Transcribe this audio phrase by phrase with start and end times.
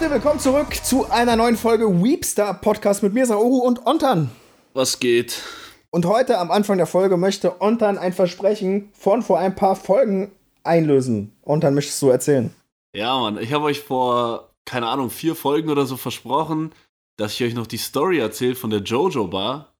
[0.00, 4.30] Leute, willkommen zurück zu einer neuen Folge Weepstar Podcast mit mir, Saoru und Ontan.
[4.72, 5.40] Was geht?
[5.90, 10.32] Und heute am Anfang der Folge möchte Ontan ein Versprechen von vor ein paar Folgen
[10.64, 11.32] einlösen.
[11.42, 12.52] Ontan, möchtest du erzählen?
[12.94, 16.72] Ja, Mann, ich habe euch vor, keine Ahnung, vier Folgen oder so versprochen,
[17.16, 19.74] dass ich euch noch die Story erzähle von der Jojo Bar.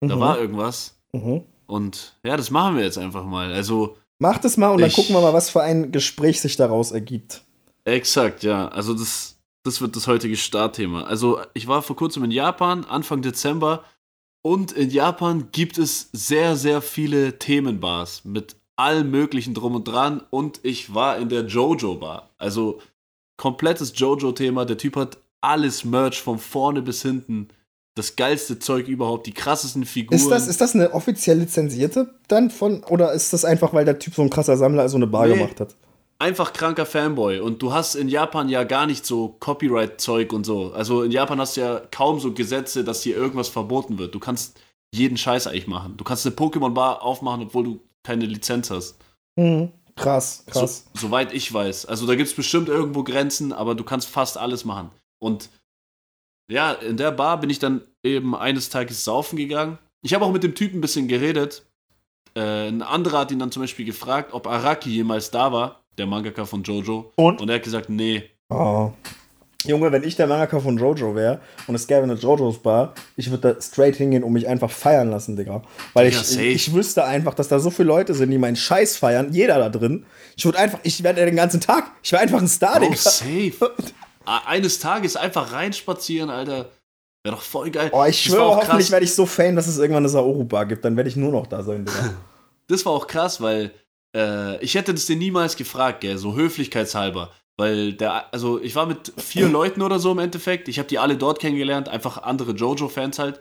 [0.00, 0.20] Da Mhm.
[0.20, 0.96] war irgendwas.
[1.12, 1.42] Mhm.
[1.66, 3.52] Und ja, das machen wir jetzt einfach mal.
[3.52, 6.56] Also, Macht es mal und dann Ich- gucken wir mal, was für ein Gespräch sich
[6.56, 7.42] daraus ergibt.
[7.84, 8.68] exakt, ja.
[8.68, 9.36] Also, das,
[9.68, 11.02] das wird das heutige Startthema.
[11.04, 13.84] Also, ich war vor kurzem in Japan, Anfang Dezember.
[14.42, 20.22] Und in Japan gibt es sehr, sehr viele Themenbars mit allem Möglichen drum und dran.
[20.30, 22.30] Und ich war in der Jojo Bar.
[22.38, 22.80] Also,
[23.36, 24.64] komplettes Jojo-Thema.
[24.64, 27.48] Der Typ hat alles Merch von vorne bis hinten.
[27.94, 30.16] Das geilste Zeug überhaupt, die krassesten Figuren.
[30.16, 33.98] Ist das, ist das eine offiziell lizenzierte dann von, oder ist das einfach, weil der
[33.98, 35.34] Typ so ein krasser Sammler so eine Bar Nee.
[35.34, 35.74] gemacht hat?
[36.18, 37.40] Einfach kranker Fanboy.
[37.40, 40.72] Und du hast in Japan ja gar nicht so Copyright-Zeug und so.
[40.72, 44.14] Also in Japan hast du ja kaum so Gesetze, dass hier irgendwas verboten wird.
[44.14, 44.60] Du kannst
[44.94, 45.96] jeden Scheiß eigentlich machen.
[45.96, 48.96] Du kannst eine Pokémon-Bar aufmachen, obwohl du keine Lizenz hast.
[49.36, 49.72] Mhm.
[49.96, 50.86] Krass, krass.
[50.94, 51.86] So, soweit ich weiß.
[51.86, 54.90] Also da gibt es bestimmt irgendwo Grenzen, aber du kannst fast alles machen.
[55.20, 55.50] Und
[56.50, 59.78] ja, in der Bar bin ich dann eben eines Tages saufen gegangen.
[60.02, 61.66] Ich habe auch mit dem Typen ein bisschen geredet.
[62.34, 66.06] Äh, ein anderer hat ihn dann zum Beispiel gefragt, ob Araki jemals da war, der
[66.06, 67.12] Mangaka von Jojo.
[67.16, 67.40] Und?
[67.40, 68.24] Und er hat gesagt, nee.
[68.48, 68.90] Oh.
[69.66, 73.28] Junge, wenn ich der Mangaka von Jojo wäre und es gäbe eine Jojos Bar, ich
[73.30, 75.62] würde da straight hingehen und mich einfach feiern lassen, Digga.
[75.94, 76.42] Weil Digga, ich, safe.
[76.46, 79.68] ich wüsste einfach, dass da so viele Leute sind, die meinen Scheiß feiern, jeder da
[79.68, 80.06] drin.
[80.36, 82.94] Ich würde einfach, ich werde den ganzen Tag, ich wäre einfach ein Star, Oh, Digga.
[82.96, 83.74] safe.
[84.24, 86.70] A- Eines Tages einfach reinspazieren, Alter.
[87.24, 87.90] Wäre doch voll geil.
[87.92, 90.84] Oh, ich Das schwöre, hoffentlich werde ich so fame, dass es irgendwann eine Saoru-Bar gibt.
[90.84, 92.14] Dann werde ich nur noch da sein, Digga.
[92.68, 93.72] Das war auch krass, weil
[94.14, 97.32] äh, ich hätte das dir niemals gefragt, gell, so höflichkeitshalber.
[97.56, 100.68] Weil der, also ich war mit vier Leuten oder so im Endeffekt.
[100.68, 103.40] Ich habe die alle dort kennengelernt, einfach andere Jojo-Fans halt,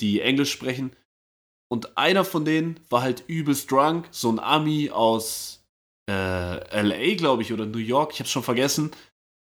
[0.00, 0.96] die Englisch sprechen.
[1.70, 5.64] Und einer von denen war halt übelst drunk, so ein Ami aus
[6.08, 8.90] äh, LA, glaube ich, oder New York, ich hab's schon vergessen.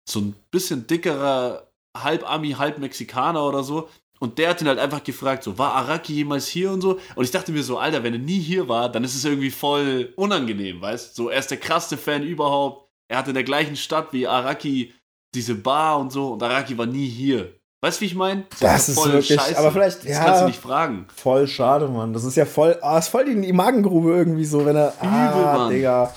[0.08, 3.90] So ein bisschen dickerer, halb Ami, halb Mexikaner oder so.
[4.22, 7.00] Und der hat ihn halt einfach gefragt, so, war Araki jemals hier und so?
[7.16, 9.50] Und ich dachte mir so, Alter, wenn er nie hier war, dann ist es irgendwie
[9.52, 11.16] voll unangenehm, weißt?
[11.16, 12.90] So, er ist der krasseste Fan überhaupt.
[13.08, 14.94] Er hat in der gleichen Stadt wie Araki
[15.34, 17.54] diese Bar und so und Araki war nie hier.
[17.82, 18.44] Weißt du, wie ich meine?
[18.60, 20.26] Das ist wirklich- aber vielleicht- Das ja.
[20.26, 21.08] kannst du nicht fragen.
[21.16, 22.12] Voll schade, Mann.
[22.12, 25.56] Das ist ja voll, ah, ist voll die, die Magengrube irgendwie so, wenn er, ah,
[25.58, 25.70] Mann.
[25.72, 26.14] Digga.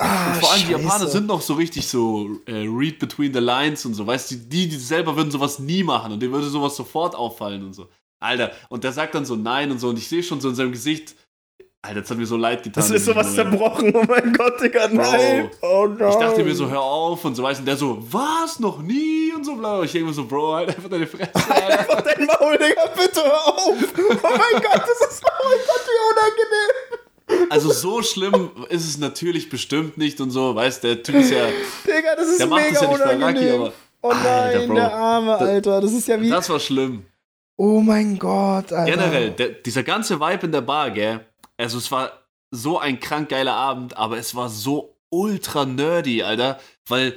[0.00, 0.82] Ah, vor allem die scheiße.
[0.82, 4.06] Japaner sind noch so richtig so äh, read between the lines und so.
[4.06, 7.64] Weißt du, die, die selber würden sowas nie machen und denen würde sowas sofort auffallen
[7.64, 7.88] und so.
[8.18, 10.54] Alter, und der sagt dann so nein und so und ich sehe schon so in
[10.54, 11.14] seinem Gesicht,
[11.82, 12.82] Alter, das hat mir so leid getan.
[12.82, 15.50] Das ist sowas zerbrochen, oh mein Gott, Digga, nein.
[15.62, 16.10] Oh nein.
[16.10, 18.82] Ich dachte mir so, hör auf und so, weißt du, und der so, was, noch
[18.82, 19.78] nie und so bla.
[19.78, 21.78] Und ich denke mir so, Bro, halt einfach deine Fresse, Alter.
[21.78, 23.66] Einfach dein Maul, Digga, bitte hör auf.
[23.66, 23.74] Oh
[24.22, 26.89] mein Gott, das ist, oh mein Gott, wie unangenehm.
[27.48, 31.30] Also so schlimm ist es natürlich bestimmt nicht und so, weißt du, der Typ ist
[31.30, 31.46] ja,
[31.86, 33.54] Digga, das ist der macht mega das ja nicht unangenehm.
[33.54, 34.74] aber oh nein, Alter, Bro.
[34.74, 35.80] der Arme, Alter.
[35.80, 37.04] Das ist ja wie, das war schlimm.
[37.56, 38.90] oh mein Gott, Alter.
[38.90, 41.26] Generell, der, dieser ganze Vibe in der Bar, gell,
[41.56, 42.12] also es war
[42.52, 46.58] so ein krank geiler Abend, aber es war so ultra nerdy, Alter,
[46.88, 47.14] weil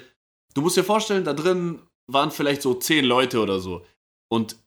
[0.54, 3.86] du musst dir vorstellen, da drin waren vielleicht so zehn Leute oder so
[4.30, 4.58] und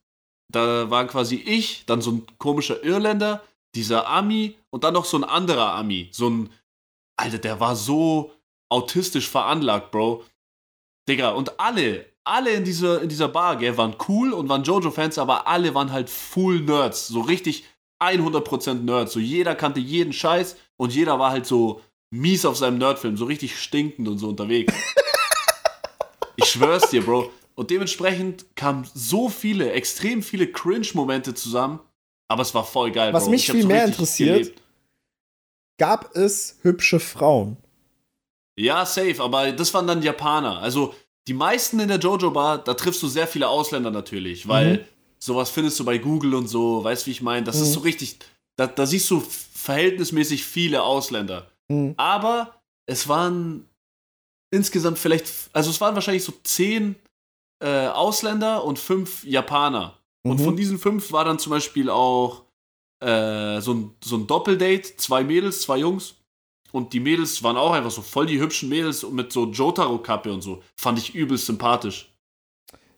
[0.53, 3.43] da waren quasi ich, dann so ein komischer Irländer,
[3.77, 6.51] dieser Ami und dann noch so ein anderer Ami, so ein,
[7.17, 8.33] Alter, der war so
[8.69, 10.25] autistisch veranlagt, Bro.
[11.09, 15.19] Digga, und alle, alle in dieser, in dieser Bar, gell, waren cool und waren Jojo-Fans,
[15.19, 17.07] aber alle waren halt full Nerds.
[17.07, 17.65] So richtig
[18.01, 19.13] 100% Nerds.
[19.13, 23.25] So jeder kannte jeden Scheiß und jeder war halt so mies auf seinem Nerdfilm, so
[23.25, 24.75] richtig stinkend und so unterwegs.
[26.37, 27.31] ich schwör's dir, Bro.
[27.55, 31.81] Und dementsprechend kamen so viele, extrem viele Cringe-Momente zusammen,
[32.29, 33.31] aber es war voll geil, Was Bro.
[33.31, 34.63] mich viel mehr interessiert- gelebt.
[35.79, 37.57] Gab es hübsche Frauen?
[38.59, 40.59] Ja, safe, aber das waren dann Japaner.
[40.61, 40.95] Also
[41.29, 44.85] die meisten in der Jojo-Bar, da triffst du sehr viele Ausländer natürlich, weil Mhm.
[45.19, 47.45] sowas findest du bei Google und so, weißt du, wie ich meine?
[47.45, 47.73] Das ist Mhm.
[47.75, 48.19] so richtig,
[48.57, 51.51] da, da siehst du verhältnismäßig viele Ausländer.
[51.71, 51.93] Hm.
[51.99, 52.55] Aber
[52.87, 53.69] es waren
[54.51, 56.97] insgesamt vielleicht, also es waren wahrscheinlich so zehn
[57.61, 59.96] äh, Ausländer und fünf Japaner.
[60.31, 60.45] Und Mhm.
[60.45, 62.45] von diesen fünf war dann zum Beispiel auch
[63.03, 66.15] äh, so, ein, so ein Doppeldate, zwei Mädels, zwei Jungs.
[66.73, 70.41] Und die Mädels waren auch einfach so voll die hübschen Mädels mit so Jotaro-Kappe und
[70.43, 70.63] so.
[70.81, 72.13] Fand ich übelst sympathisch.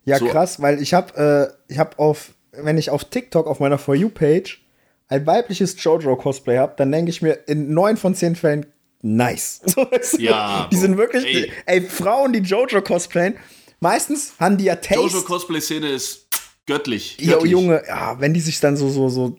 [0.05, 3.61] Ja, So- krass, weil ich habe äh, ich hab auf, wenn ich auf TikTok auf
[3.61, 4.65] meiner For You-Page
[5.09, 8.67] ein weibliches Jojo-Cosplay habe, dann denke ich mir in neun von zehn Fällen,
[9.03, 9.61] nice.
[10.19, 11.53] Ja, die sind wirklich, Ey.
[11.67, 13.37] ey, Frauen, die Jojo cosplayen,
[13.81, 14.95] meistens haben die ja Taste.
[15.03, 16.28] Jojo-Cosplay-Szene ist
[16.69, 17.17] göttlich.
[17.19, 17.50] Göttlich.
[17.50, 19.37] Junge, ja, wenn die sich dann so, so, so,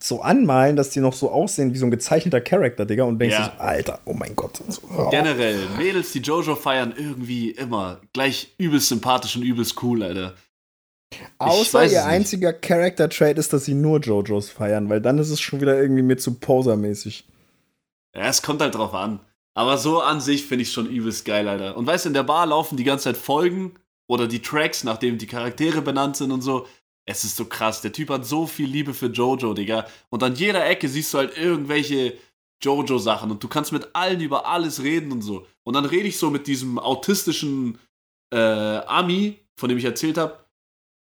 [0.00, 3.36] so anmalen, dass die noch so aussehen wie so ein gezeichneter Charakter, Digga, und denkst
[3.36, 3.48] Ja.
[3.48, 4.60] du, so, Alter, oh mein Gott.
[4.68, 5.08] So, oh.
[5.10, 10.34] Generell, Mädels, die Jojo feiern, irgendwie immer gleich übelst sympathisch und übelst cool, Alter.
[11.38, 15.60] Außer ihr einziger Character-Trait ist, dass sie nur Jojos feiern, weil dann ist es schon
[15.60, 17.24] wieder irgendwie mir zu posermäßig.
[18.14, 19.20] Ja, es kommt halt drauf an.
[19.54, 21.76] Aber so an sich finde ich schon übelst geil, Alter.
[21.76, 23.72] Und weißt du, in der Bar laufen die ganze Zeit Folgen
[24.10, 26.66] oder die Tracks, nachdem die Charaktere benannt sind und so.
[27.06, 27.80] Es ist so krass.
[27.80, 29.86] Der Typ hat so viel Liebe für Jojo, Digga.
[30.08, 32.14] Und an jeder Ecke siehst du halt irgendwelche
[32.60, 35.46] Jojo-Sachen und du kannst mit allen über alles reden und so.
[35.62, 37.78] Und dann rede ich so mit diesem autistischen
[38.34, 40.44] äh, Ami, von dem ich erzählt habe,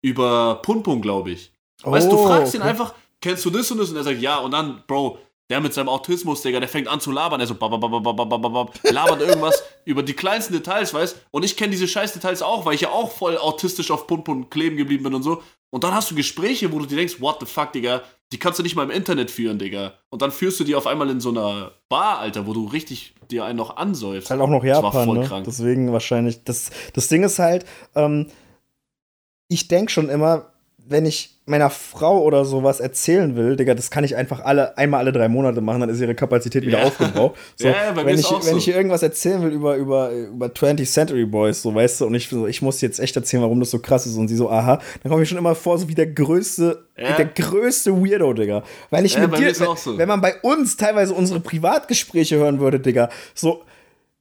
[0.00, 1.52] über Punpun, glaube ich.
[1.82, 2.70] Weißt du, du Oh, fragst ihn okay.
[2.70, 3.90] einfach, kennst du das und das?
[3.90, 4.38] Und er sagt, ja.
[4.38, 5.18] Und dann, Bro,
[5.52, 7.38] der mit seinem Autismus, Digga, der fängt an zu labern.
[7.38, 12.40] Er so, labert irgendwas über die kleinsten Details, weißt Und ich kenne diese scheiß Details
[12.40, 15.42] auch, weil ich ja auch voll autistisch auf Punpun kleben geblieben bin und so.
[15.68, 18.00] Und dann hast du Gespräche, wo du dir denkst, what the fuck, Digga,
[18.32, 19.92] die kannst du nicht mal im Internet führen, Digga.
[20.08, 23.14] Und dann führst du die auf einmal in so einer Bar, Alter, wo du richtig
[23.30, 24.30] dir einen noch ansäufst.
[24.30, 25.26] Halt auch noch Das Japan, voll ne?
[25.26, 25.44] krank.
[25.44, 26.44] Deswegen wahrscheinlich.
[26.44, 28.28] Das, das Ding ist halt, ähm,
[29.48, 30.51] ich denke schon immer,
[30.88, 35.00] wenn ich meiner Frau oder sowas erzählen will, Digga, das kann ich einfach alle, einmal
[35.00, 36.84] alle drei Monate machen, dann ist ihre Kapazität wieder Ja.
[36.86, 37.36] aufgebraucht.
[37.56, 38.56] So, Ja, wenn ich, wenn so.
[38.56, 42.14] ich ihr irgendwas erzählen will über, über, über 20th Century Boys, so weißt du, und
[42.14, 44.50] ich, so, ich muss jetzt echt erzählen, warum das so krass ist, und sie so,
[44.50, 47.16] aha, dann komme ich schon immer vor, so wie der größte, Ja.
[47.16, 48.62] der größte Weirdo, Digga.
[48.90, 49.98] Weil ich mit dir, so.
[49.98, 53.62] wenn man bei uns teilweise unsere Privatgespräche hören würde, Digga, so,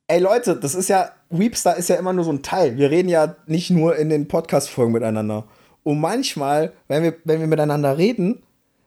[0.08, 2.76] Ey Leute, das ist ja, Weepstar ist ja immer nur so ein Teil.
[2.78, 5.46] Wir reden ja nicht nur in den Podcast-Folgen miteinander.
[5.84, 8.44] Und manchmal, wenn wir, wenn wir miteinander reden,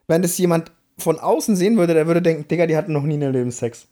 [0.07, 3.15] wenn das jemand von außen sehen würde, der würde denken, Digga, die hatten noch nie
[3.15, 3.87] in ihrem Leben Sex.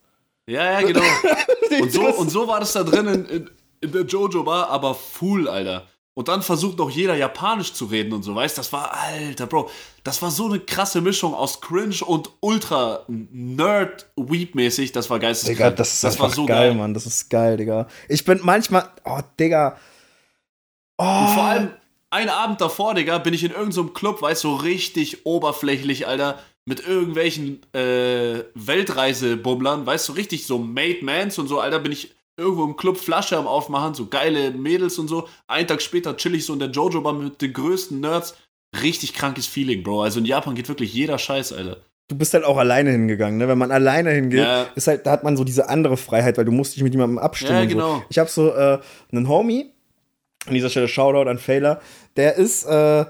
[0.47, 1.01] Ja, ja, genau.
[1.81, 3.49] und, so, und so war das da drin in, in,
[3.81, 5.87] in der Jojo-Bar, aber full, Alter.
[6.15, 9.69] Und dann versucht noch jeder Japanisch zu reden und so, weißt Das war, Alter, Bro,
[10.03, 14.91] das war so eine krasse Mischung aus Cringe und ultra Nerd-Weep-mäßig.
[14.91, 15.57] Das war geisteskrank.
[15.57, 16.93] Digga, das ist war einfach geil, Mann.
[16.93, 17.87] Das ist geil, Digga.
[18.09, 19.77] Ich bin manchmal, oh, Digga.
[20.99, 21.71] Oh, Und vor allem,
[22.13, 26.39] einen Abend davor, Digga, bin ich in irgendeinem Club, weißt du, so richtig oberflächlich, Alter,
[26.65, 32.13] mit irgendwelchen äh, Weltreisebumblern, weißt du, richtig so Made Mans und so, Alter, bin ich
[32.37, 35.27] irgendwo im Club Flasche am Aufmachen, so geile Mädels und so.
[35.47, 38.35] Einen Tag später chill ich so in der Jojo-Bar mit den größten Nerds.
[38.81, 40.01] Richtig krankes Feeling, Bro.
[40.01, 41.77] Also in Japan geht wirklich jeder Scheiß, Alter.
[42.09, 43.47] du bist halt auch alleine hingegangen, ne?
[43.47, 44.63] Wenn man alleine hingeht, Ja.
[44.75, 47.19] ist halt, da hat man so diese andere Freiheit, weil du musst dich mit jemandem
[47.19, 47.53] abstimmen.
[47.53, 47.75] Ja, und so.
[47.75, 48.03] genau.
[48.09, 48.79] Ich habe so äh,
[49.11, 49.72] einen Homie,
[50.47, 51.79] an dieser Stelle Shoutout an Failer,
[52.17, 53.05] der ist äh,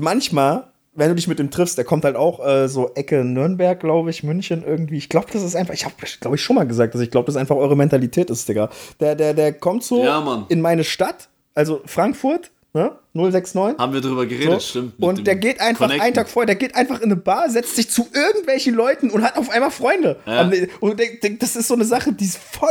[0.00, 3.80] manchmal, wenn du dich mit dem triffst, der kommt halt auch äh, so Ecke Nürnberg,
[3.80, 4.98] glaube ich, München irgendwie.
[4.98, 7.26] Ich glaube, das ist einfach, ich habe, glaube ich, schon mal gesagt, dass ich glaube,
[7.26, 8.68] das einfach eure Mentalität ist, Digga.
[9.00, 12.92] Der, der, der kommt so Ja, in meine Stadt, also Frankfurt, ne?
[13.14, 13.78] 069.
[13.78, 14.60] Haben wir drüber geredet, So.
[14.60, 14.94] stimmt.
[15.02, 16.02] Und der geht einfach Connecten.
[16.06, 19.22] einen Tag vorher, der geht einfach in eine Bar, setzt sich zu irgendwelchen Leuten und
[19.22, 20.16] hat auf einmal Freunde.
[20.26, 20.50] Ja.
[20.80, 20.98] Und
[21.40, 22.68] das ist so eine Sache, die ist voll,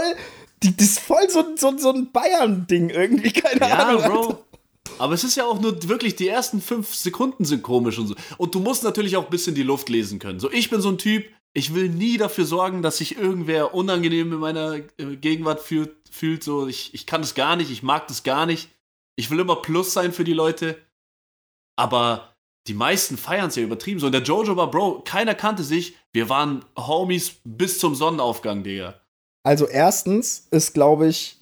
[0.63, 4.01] die, die ist voll so, so, so ein Bayern-Ding irgendwie, keine Ja, Ahnung.
[4.03, 4.13] Alter.
[4.13, 4.45] Bro.
[4.99, 8.15] Aber es ist ja auch nur wirklich, die ersten fünf Sekunden sind komisch und so.
[8.37, 10.39] Und du musst natürlich auch ein bisschen die Luft lesen können.
[10.39, 14.31] So, ich bin so ein Typ, ich will nie dafür sorgen, dass sich irgendwer unangenehm
[14.33, 15.95] in meiner äh, Gegenwart fühlt.
[16.09, 16.43] fühlt.
[16.43, 18.69] So, ich, ich kann das gar nicht, ich mag das gar nicht.
[19.15, 20.77] Ich will immer Plus sein für die Leute.
[21.75, 22.35] Aber
[22.67, 23.99] die meisten feiern es ja übertrieben.
[23.99, 25.95] So in der Jojo war, Bro, keiner kannte sich.
[26.13, 29.01] Wir waren Homies bis zum Sonnenaufgang, Digga.
[29.43, 31.37] Also erstens ist, glaube ich,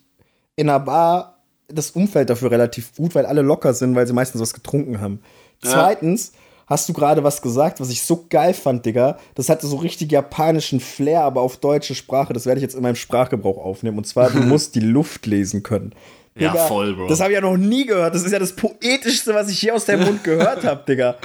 [0.55, 4.41] in einer Bar das Umfeld dafür relativ gut, weil alle locker sind, weil sie meistens
[4.41, 5.21] was getrunken haben.
[5.63, 5.71] Ja.
[5.71, 6.31] Zweitens
[6.67, 9.17] hast du gerade was gesagt, was ich so geil fand, Digga.
[9.35, 12.33] Das hatte so richtig japanischen Flair, aber auf deutsche Sprache.
[12.33, 13.97] Das werde ich jetzt in meinem Sprachgebrauch aufnehmen.
[13.97, 15.93] Und zwar, du musst die Luft lesen können.
[16.35, 17.07] Ja, voll, Bro.
[17.07, 18.15] Das habe ich ja noch nie gehört.
[18.15, 21.15] Das ist ja das Poetischste, was ich je aus deinem Mund gehört habe, Digga.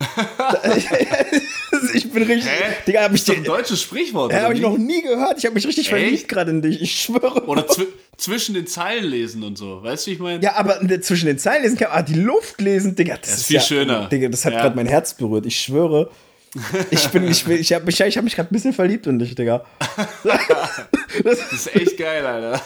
[1.94, 2.46] ich bin richtig.
[2.50, 2.74] Hä?
[2.86, 4.32] Digga, hab ich, Das ist ein deutsches Sprichwort.
[4.32, 5.38] ja, oder hab ich noch nie gehört.
[5.38, 5.90] Ich habe mich richtig Echt?
[5.90, 6.80] verliebt gerade in dich.
[6.80, 7.46] Ich schwöre.
[7.46, 9.82] Oder zwi zwischen den Zeilen lesen und so.
[9.82, 10.42] Weißt du, wie ich meine?
[10.42, 13.36] Ja, aber der- zwischen den Zeilen lesen kann, ah, die Luft lesen, Digga, das, ist
[13.38, 14.08] ist viel ja, schöner.
[14.08, 14.62] Digga, das hat Ja.
[14.62, 15.46] gerade mein Herz berührt.
[15.46, 16.10] Ich schwöre.
[16.90, 19.34] Ich bin, ich, ich habe mich, ich hab mich gerade ein bisschen verliebt in dich,
[19.34, 19.64] Digga.
[21.24, 22.60] Das ist echt geil, Alter.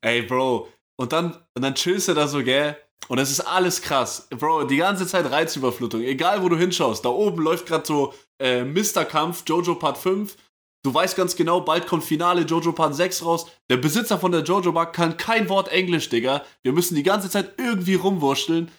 [0.00, 0.68] Ey, Bro.
[0.96, 2.76] Und dann, und dann chillst du da so, gell?
[3.06, 4.26] Und es ist alles krass.
[4.30, 6.02] Bro, die ganze Zeit Reizüberflutung.
[6.02, 7.04] Egal, wo du hinschaust.
[7.04, 9.06] Da oben läuft gerade so äh, Mr.
[9.46, 10.36] Jojo Part 5.
[10.84, 13.46] Du weißt ganz genau, bald kommt Finale Jojo Part 6 raus.
[13.68, 16.44] Der Besitzer von der Jojo Bar kann kein Wort Englisch, Digga.
[16.62, 18.70] Wir müssen die ganze Zeit irgendwie rumwurschteln.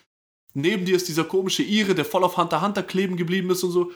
[0.54, 3.72] Neben dir ist dieser komische Ire, der voll auf Hunter Hunter kleben geblieben ist und
[3.72, 3.92] so.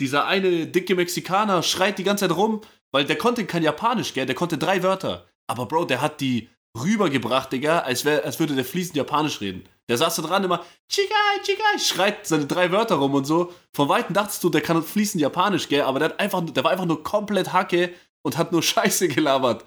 [0.00, 2.60] Dieser eine dicke Mexikaner schreit die ganze Zeit rum,
[2.90, 4.26] weil der konnte kein Japanisch, gell?
[4.26, 5.26] Der konnte drei Wörter.
[5.46, 6.48] Aber Bro, der hat die
[6.80, 9.64] rübergebracht, Digga, als, wär, als würde der fließend Japanisch reden.
[9.88, 13.52] Der saß da dran immer, Chigai, Chigai, schreit seine drei Wörter rum und so.
[13.74, 16.70] Von Weitem dachtest du, der kann fließend Japanisch, gell, aber der, hat einfach, der war
[16.70, 17.90] einfach nur komplett Hacke
[18.22, 19.64] und hat nur Scheiße gelabert.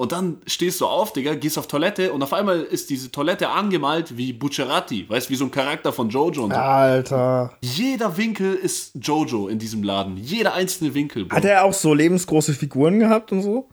[0.00, 3.50] Und dann stehst du auf, Digga, gehst auf Toilette und auf einmal ist diese Toilette
[3.50, 6.56] angemalt wie Bucciarati, weißt du, wie so ein Charakter von Jojo und so.
[6.56, 7.52] Alter.
[7.60, 10.16] Jeder Winkel ist Jojo in diesem Laden.
[10.16, 11.26] Jeder einzelne Winkel.
[11.26, 11.36] Bro.
[11.36, 13.68] Hat er auch so lebensgroße Figuren gehabt und so?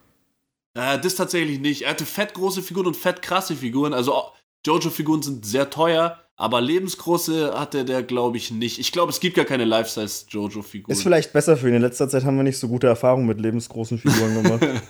[0.74, 1.82] Äh, das tatsächlich nicht.
[1.82, 3.94] Er hatte fett große Figuren und fett krasse Figuren.
[3.94, 4.32] Also
[4.66, 8.78] Jojo-Figuren sind sehr teuer, aber lebensgroße hatte der, glaube ich, nicht.
[8.78, 10.92] Ich glaube, es gibt gar keine Life-Size-Jojo-Figuren.
[10.92, 11.74] Ist vielleicht besser für ihn.
[11.74, 14.60] In letzter Zeit haben wir nicht so gute Erfahrungen mit lebensgroßen Figuren gemacht.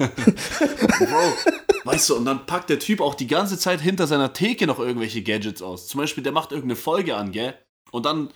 [0.98, 1.52] Bro,
[1.84, 4.78] weißt du, und dann packt der Typ auch die ganze Zeit hinter seiner Theke noch
[4.78, 5.88] irgendwelche Gadgets aus.
[5.88, 7.54] Zum Beispiel, der macht irgendeine Folge an, gell?
[7.92, 8.30] Und dann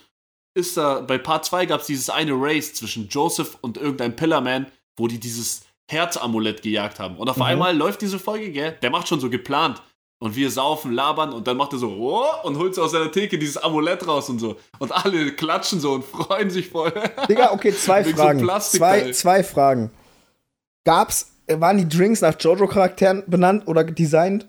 [0.55, 4.67] ist da, bei Part 2 gab es dieses eine Race zwischen Joseph und irgendeinem Pillarman,
[4.97, 7.17] wo die dieses Herzamulett gejagt haben.
[7.17, 7.43] Und auf Mhm.
[7.43, 8.77] einmal läuft diese Folge, gell?
[8.83, 9.83] Der macht schon so geplant.
[10.19, 13.11] Und wir saufen, labern und dann macht er so oh, und holt so aus seiner
[13.11, 14.57] Theke dieses Amulett raus und so.
[14.79, 16.93] Und alle klatschen so und freuen sich voll.
[17.29, 18.41] Digga, okay, zwei so Fragen.
[18.41, 19.03] Plastikteil.
[19.07, 19.91] zwei, zwei Fragen.
[20.85, 24.49] Gab's, waren die Drinks nach Jojo-Charakteren benannt oder designt?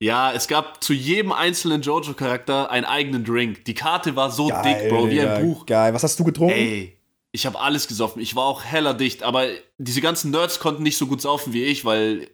[0.00, 3.64] Ja, es gab zu jedem einzelnen Jojo-Charakter einen eigenen Drink.
[3.64, 5.66] Die Karte war so Geil, dick, Bro, wie ein Buch.
[5.66, 5.94] Geil.
[5.94, 6.54] Was hast du getrunken?
[6.54, 6.95] Ey,
[7.32, 8.22] ich habe alles gesoffen.
[8.22, 9.46] Ich war auch heller dicht, aber
[9.78, 12.28] diese ganzen Nerds konnten nicht so gut saufen wie ich, weil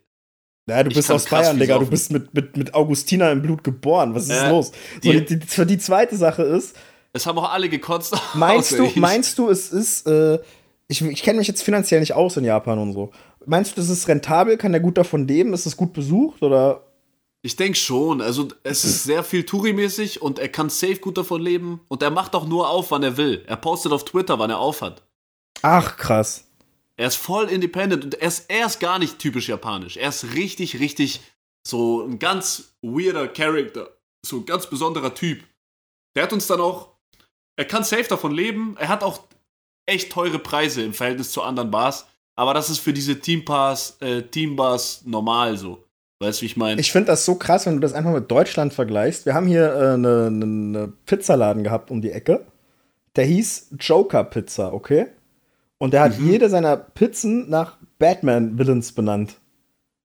[0.69, 1.79] Ja, du bist aus Bayern, Digga.
[1.79, 4.15] Du bist mit, mit, mit Augustina im Blut geboren.
[4.15, 4.73] Was ist Ja, los?
[5.03, 6.77] So, die- die, die, die zweite Sache ist,
[7.13, 8.15] es haben auch alle gekotzt.
[8.35, 8.97] meinst du, ich.
[8.97, 10.39] meinst du, es ist, äh,
[10.89, 13.11] ich, ich kenne mich jetzt finanziell nicht aus in Japan und so.
[13.45, 14.57] Meinst du, das ist rentabel?
[14.57, 15.53] Kann der gut davon leben?
[15.53, 16.43] Ist es gut besucht?
[16.43, 16.85] Oder?
[17.45, 18.21] Ich denke schon.
[18.21, 21.81] Also, es ist sehr viel Touri-mäßig und er kann safe gut davon leben.
[21.89, 23.45] Und er macht auch nur auf, wann er will.
[23.47, 25.03] Er postet auf Twitter, wann er aufhat.
[25.63, 26.45] Ach, krass.
[26.97, 29.97] Er ist voll independent und er ist, er ist gar nicht typisch japanisch.
[29.97, 31.21] Er ist richtig, richtig
[31.67, 33.91] so ein ganz weirder Charakter.
[34.25, 35.43] So ein ganz besonderer Typ.
[36.15, 36.93] Der hat uns dann auch.
[37.57, 38.77] Er kann safe davon leben.
[38.79, 39.25] Er hat auch
[39.87, 42.07] echt teure Preise im Verhältnis zu anderen Bars.
[42.37, 45.85] Aber das ist für diese Teampass, äh, Teambars normal so.
[46.23, 46.81] Weißt du, wie ich meine?
[46.81, 49.27] Ich finde das so krass, wenn du das einfach mit Deutschland vergleichst.
[49.27, 52.47] Wir haben hier eine äh, ne, ne, ne Pizzaladen gehabt um die Ecke.
[53.17, 55.07] Der hieß Joker Pizza, okay?
[55.79, 56.31] Und der hat Mhm.
[56.31, 59.35] jede seiner Pizzen nach Batman-Villains benannt.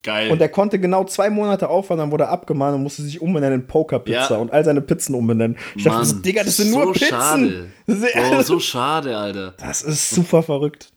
[0.03, 0.31] Geil.
[0.31, 3.61] Und der konnte genau zwei Monate aufhören, dann wurde er abgemahnt und musste sich umbenennen
[3.61, 4.37] in Poker Pizza Ja.
[4.37, 5.57] und all seine Pizzen umbenennen.
[5.75, 7.09] Ich dachte Mann, Digga, das sind so nur Pizzen.
[7.09, 7.71] Schade.
[7.87, 9.53] Das ist, Bro, so schade, Alter.
[9.59, 10.91] das ist super verrückt.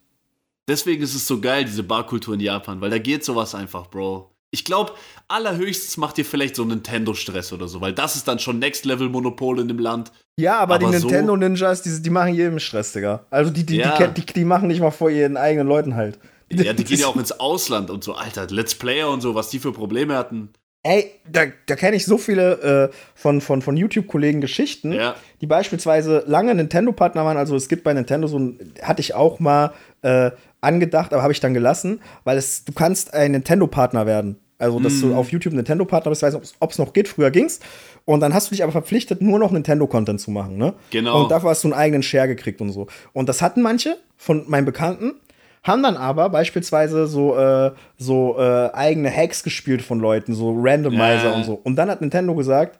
[0.68, 4.30] Deswegen ist es so geil, diese Barkultur in Japan, weil da geht sowas einfach, Bro.
[4.52, 4.92] Ich glaube,
[5.28, 9.68] allerhöchstens macht ihr vielleicht so Nintendo-Stress oder so, weil das ist dann schon Next-Level-Monopol in
[9.68, 10.10] dem Land.
[10.38, 13.26] Ja, aber, die Aber so- Nintendo Ninjas, die, die machen jedem Stress, Digga.
[13.30, 13.96] Also die, die, Ja.
[14.08, 16.18] die, die, die machen nicht mal vor ihren eigenen Leuten halt.
[16.52, 19.50] Ja, die gehen ja auch ins Ausland und so, Alter, Let's Player und so, was
[19.50, 20.48] die für Probleme hatten.
[20.82, 25.14] Ey, da, da kenne ich so viele äh, von, von, von YouTube-Kollegen Geschichten, Ja.
[25.42, 27.36] die beispielsweise lange Nintendo-Partner waren.
[27.36, 30.30] Also es gibt bei Nintendo so ein, hatte ich auch mal äh,
[30.62, 34.36] angedacht, aber habe ich dann gelassen, weil es, du kannst ein Nintendo-Partner werden.
[34.58, 37.60] Also, dass du auf YouTube Nintendo-Partner bist, weiß nicht, ob es noch geht, früher ging's.
[38.04, 40.74] Und dann hast du dich aber verpflichtet, nur noch Nintendo-Content zu machen, ne?
[40.90, 41.22] Genau.
[41.22, 42.86] Und dafür hast du einen eigenen Share gekriegt und so.
[43.14, 45.14] Und das hatten manche von meinen Bekannten,
[45.62, 51.24] haben dann aber beispielsweise so, äh, so äh, eigene Hacks gespielt von Leuten, so Randomizer
[51.30, 51.32] Ja.
[51.32, 51.60] und so.
[51.62, 52.78] Und dann hat Nintendo gesagt,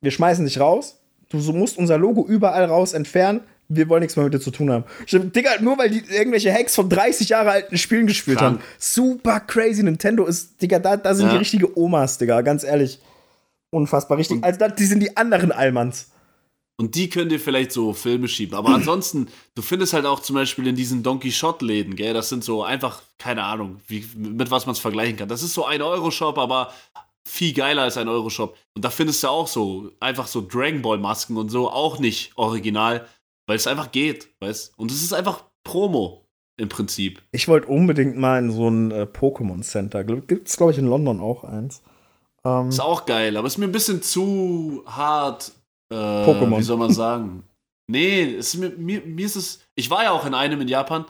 [0.00, 0.98] wir schmeißen dich raus,
[1.30, 4.70] du musst unser Logo überall raus entfernen, wir wollen nichts mehr mit dir zu tun
[4.70, 4.84] haben.
[5.12, 8.58] Hab, Digga, nur weil die irgendwelche Hacks von 30 Jahre alten Spielen gespielt Krank.
[8.60, 8.64] haben.
[8.78, 9.82] Super crazy.
[9.82, 11.32] Nintendo ist, Digga, da, da sind Ja.
[11.32, 13.00] die richtige Omas, Digga, ganz ehrlich.
[13.70, 14.42] Unfassbar richtig.
[14.44, 16.10] Also, die sind die anderen Allmanns.
[16.78, 18.56] Und die können dir vielleicht so Filme schieben.
[18.56, 22.14] Aber ansonsten, du findest halt auch zum Beispiel in diesen Donkey Shot-Läden, gell?
[22.14, 25.28] Das sind so einfach, keine Ahnung, wie, mit was man es vergleichen kann.
[25.28, 26.72] Das ist so ein Euro-Shop, aber
[27.26, 28.56] viel geiler als ein Euro-Shop.
[28.74, 33.06] Und da findest du auch so, einfach so Dragon Ball-Masken und so, auch nicht original,
[33.46, 37.22] weil es einfach geht, weißt Und es ist einfach Promo im Prinzip.
[37.32, 40.04] Ich wollte unbedingt mal in so ein äh, Pokémon Center.
[40.04, 41.82] Gibt es, glaube ich, in London auch eins.
[42.44, 45.52] Ähm, Ist auch geil, aber ist mir ein bisschen zu hart.
[45.90, 46.58] Äh, Pokémon.
[46.58, 47.42] Wie soll man sagen?
[47.88, 48.70] nee, es ist mir,
[49.02, 49.60] mir, ist es.
[49.76, 51.04] Ich war ja auch in einem in Japan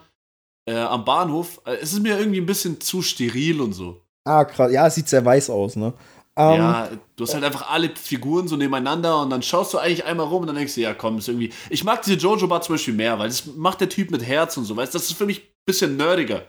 [0.68, 1.60] äh, am Bahnhof.
[1.64, 4.02] Äh, Es ist mir irgendwie ein bisschen zu steril und so.
[4.24, 4.70] ah, krass.
[4.72, 5.94] Ja, es sieht sehr weiß aus, ne?
[6.38, 10.04] Ähm, ja, du hast halt einfach alle Figuren so nebeneinander und dann schaust du eigentlich
[10.04, 11.50] einmal rum und dann denkst du, ja komm, ist irgendwie.
[11.70, 14.64] Ich mag diese Jojo-Bar zum Beispiel mehr, weil das macht der Typ mit Herz und
[14.66, 16.42] so, weißt du, das ist für mich ein bisschen nerdiger.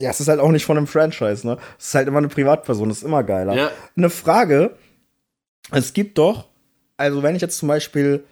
[0.00, 1.58] Ja, es ist halt auch nicht von einem Franchise, ne?
[1.78, 3.54] Es ist halt immer eine Privatperson, das ist immer geiler.
[3.54, 4.78] Ja, Eine Frage:
[5.70, 6.46] Es gibt doch,
[6.96, 8.24] also wenn ich jetzt zum Beispiel,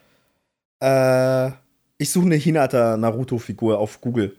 [0.80, 1.50] äh,
[1.98, 4.36] ich suche eine Hinata Naruto-Figur auf Google,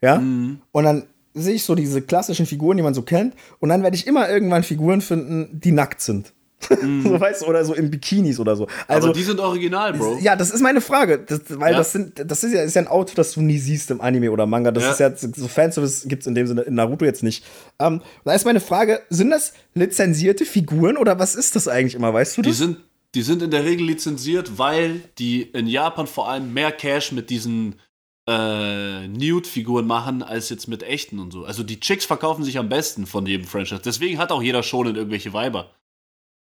[0.00, 0.18] ja?
[0.18, 0.60] mhm.
[0.72, 1.04] Und dann
[1.34, 4.28] sehe ich so diese klassischen Figuren, die man so kennt, und dann werde ich immer
[4.28, 6.32] irgendwann Figuren finden, die nackt sind.
[6.70, 7.02] Mm.
[7.08, 8.66] so weißt du, oder so in Bikinis oder so.
[8.88, 10.18] Also, Aber die sind original, Bro.
[10.20, 11.18] Ja, das ist meine Frage.
[11.18, 11.78] Das, weil ja.
[11.78, 14.30] das sind, das ist ja, ist ja ein Auto, das du nie siehst im Anime
[14.30, 14.70] oder Manga.
[14.70, 14.90] Das ja.
[14.92, 17.44] ist ja so Fanservice gibt es in dem Sinne in Naruto jetzt nicht.
[17.78, 22.12] Ähm, da ist meine Frage: Sind das lizenzierte Figuren oder was ist das eigentlich immer?
[22.12, 22.52] Weißt du das?
[22.52, 22.78] Die sind,
[23.14, 27.30] die sind in der Regel lizenziert, weil die in Japan vor allem mehr Cash mit
[27.30, 27.80] diesen
[28.28, 31.44] äh, Nude-Figuren machen als jetzt mit echten und so.
[31.44, 33.82] Also die Chicks verkaufen sich am besten von jedem Franchise.
[33.84, 35.70] Deswegen hat auch jeder schon in irgendwelche Weiber.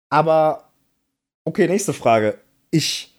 [0.10, 0.72] Aber,
[1.44, 2.40] okay, nächste Frage.
[2.72, 3.14] Ich.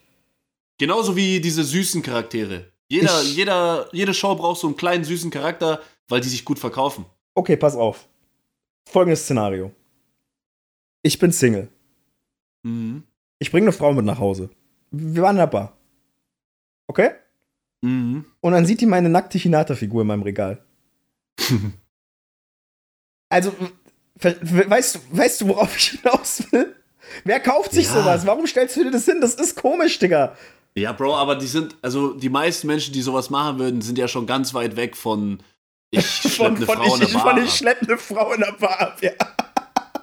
[0.79, 2.73] Genauso wie diese süßen Charaktere.
[2.89, 6.59] Jeder, ich, jeder, jede Show braucht so einen kleinen süßen Charakter, weil die sich gut
[6.59, 7.05] verkaufen.
[7.35, 8.09] Okay, pass auf.
[8.89, 9.73] Folgendes Szenario.
[11.03, 11.69] Ich bin Single.
[12.63, 13.03] Mhm.
[13.39, 14.51] Ich bringe eine Frau mit nach Hause.
[14.91, 15.77] Wir waren in der Bar.
[16.87, 17.11] Okay?
[17.83, 18.25] Mhm.
[18.41, 20.65] Und dann sieht die meine nackte Hinata-Figur in meinem Regal.
[23.29, 23.53] also,
[24.21, 26.75] weißt du, weißt du, worauf ich hinaus will?
[27.25, 27.93] Wer kauft sich ja.
[27.93, 28.27] sowas?
[28.27, 29.21] Warum stellst du dir das hin?
[29.21, 30.37] Das ist komisch, Digga.
[30.75, 34.09] Ja, Bro, aber die sind, also die meisten Menschen, die sowas machen würden, sind ja
[34.09, 35.41] schon ganz weit weg von
[35.91, 37.23] ich schleppe eine Frau in der Bar.
[37.23, 39.13] Von ich schleppe eine Frau in der Bar ja.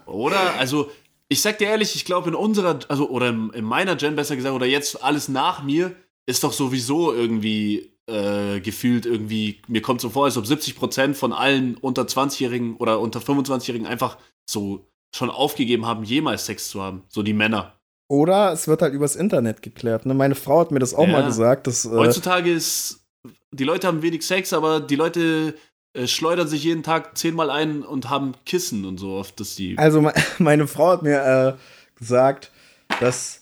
[0.05, 0.55] Oder?
[0.57, 0.91] Also,
[1.33, 4.35] ich sag dir ehrlich, ich glaube in unserer, also, oder in, in meiner Gen besser
[4.35, 10.01] gesagt, oder jetzt alles nach mir, ist doch sowieso irgendwie äh, gefühlt irgendwie, mir kommt
[10.01, 14.17] so vor, als ob 70% von allen unter 20-Jährigen oder unter 25-Jährigen einfach
[14.49, 17.03] so schon aufgegeben haben, jemals Sex zu haben.
[17.07, 17.79] So die Männer.
[18.09, 20.05] Oder es wird halt übers Internet geklärt.
[20.05, 20.13] Ne?
[20.13, 21.13] Meine Frau hat mir das auch ja.
[21.13, 21.67] mal gesagt.
[21.67, 23.05] Dass, äh Heutzutage ist,
[23.51, 25.55] die Leute haben wenig Sex, aber die Leute
[26.05, 29.77] schleudern sich jeden Tag zehnmal ein und haben Kissen und so oft, dass die.
[29.77, 30.09] Also
[30.39, 32.51] meine Frau hat mir äh, gesagt,
[32.99, 33.41] dass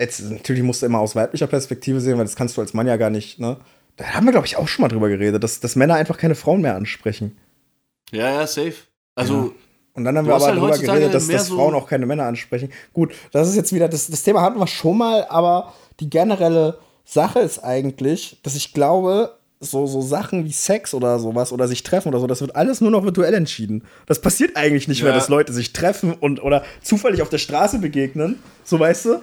[0.00, 2.86] jetzt natürlich musst du immer aus weiblicher Perspektive sehen, weil das kannst du als Mann
[2.86, 3.56] ja gar nicht, ne?
[3.96, 6.34] Da haben wir, glaube ich, auch schon mal drüber geredet, dass, dass Männer einfach keine
[6.34, 7.38] Frauen mehr ansprechen.
[8.12, 8.74] Ja, ja, safe.
[9.14, 9.34] Also.
[9.34, 9.50] Ja.
[9.94, 12.70] Und dann haben wir aber halt darüber geredet, dass, dass Frauen auch keine Männer ansprechen.
[12.92, 16.78] Gut, das ist jetzt wieder, das, das Thema hatten wir schon mal, aber die generelle
[17.06, 21.82] Sache ist eigentlich, dass ich glaube, so, so Sachen wie Sex oder sowas oder sich
[21.82, 23.84] treffen oder so, das wird alles nur noch virtuell entschieden.
[24.06, 25.04] Das passiert eigentlich nicht ja.
[25.04, 28.38] mehr, dass Leute sich treffen und oder zufällig auf der Straße begegnen.
[28.64, 29.22] So weißt du?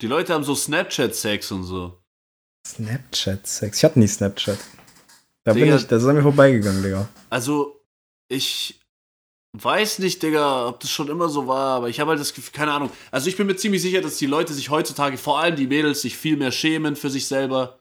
[0.00, 1.98] Die Leute haben so Snapchat-Sex und so.
[2.66, 3.78] Snapchat-Sex?
[3.78, 4.58] Ich hatte nie Snapchat.
[5.44, 7.08] Da Digga, bin ich, da ist an mir vorbeigegangen, Digga.
[7.30, 7.80] Also,
[8.28, 8.80] ich
[9.52, 12.52] weiß nicht, Digga, ob das schon immer so war, aber ich habe halt das Gefühl,
[12.52, 12.90] keine Ahnung.
[13.10, 16.02] Also, ich bin mir ziemlich sicher, dass die Leute sich heutzutage, vor allem die Mädels,
[16.02, 17.78] sich viel mehr schämen für sich selber.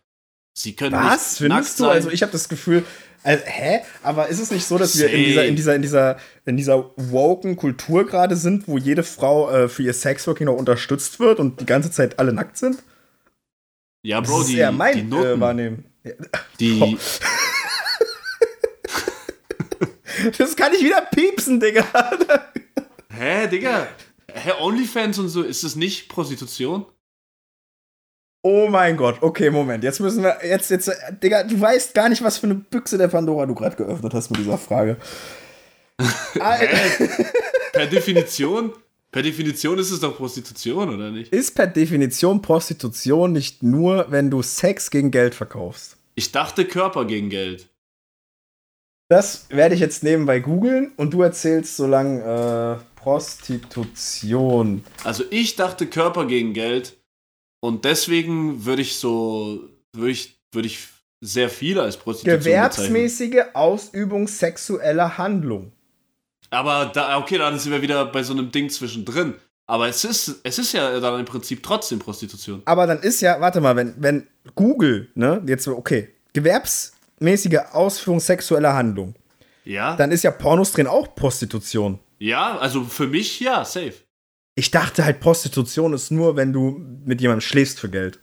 [0.57, 1.37] Sie können Was?
[1.37, 1.85] Findest du?
[1.85, 2.85] Also, ich habe das Gefühl,
[3.23, 3.81] also, hä?
[4.03, 6.91] Aber ist es nicht so, dass wir in dieser, in dieser, in dieser, in dieser
[6.95, 11.59] woken Kultur gerade sind, wo jede Frau äh, für ihr Sexworking noch unterstützt wird und
[11.59, 12.81] die ganze Zeit alle nackt sind?
[14.03, 15.25] Ja, Bro, das ist die, eher mein, die Noten.
[15.25, 15.85] Äh, wahrnehmen.
[16.59, 16.79] Die.
[16.81, 16.95] Oh.
[20.37, 21.83] das kann ich wieder piepsen, Digga.
[23.09, 23.87] Hä, Digga?
[24.31, 26.85] Hä, OnlyFans und so, ist das nicht Prostitution?
[28.47, 29.83] Oh mein Gott, okay, Moment.
[29.83, 30.37] Jetzt müssen wir.
[30.43, 30.91] Jetzt, jetzt,
[31.23, 34.29] Digga, du weißt gar nicht, was für eine Büchse der Pandora du gerade geöffnet hast
[34.29, 34.97] mit dieser Frage.
[37.73, 38.71] per Definition?
[39.11, 41.33] Per Definition ist es doch Prostitution, oder nicht?
[41.33, 45.97] Ist per Definition Prostitution nicht nur, wenn du Sex gegen Geld verkaufst?
[46.13, 47.67] Ich dachte Körper gegen Geld.
[49.07, 54.83] Das werde ich jetzt nebenbei googeln und du erzählst so lange äh, Prostitution.
[55.03, 56.95] Also ich dachte Körper gegen Geld
[57.65, 59.59] und deswegen würde ich so,
[59.91, 60.87] würde ich, würde ich
[61.19, 63.55] sehr viel als Prostitution Gewerbsmäßige bezeichnen.
[63.55, 65.71] Ausübung sexueller Handlung.
[66.51, 69.33] Aber da, okay, dann sind wir wieder bei so einem Ding zwischendrin.
[69.65, 72.61] Aber es ist, es ist ja dann im Prinzip trotzdem Prostitution.
[72.65, 78.75] Aber dann ist ja, warte mal, wenn, wenn Google, ne, jetzt, okay, gewerbsmäßige Ausführung sexueller
[78.75, 79.15] Handlung.
[79.63, 79.95] Ja.
[79.95, 81.97] Dann ist ja Pornos drin auch Prostitution.
[82.19, 83.95] Ja, also für mich ja, safe.
[84.55, 88.19] Ich dachte halt, Prostitution ist nur, wenn du mit jemandem schläfst für Geld.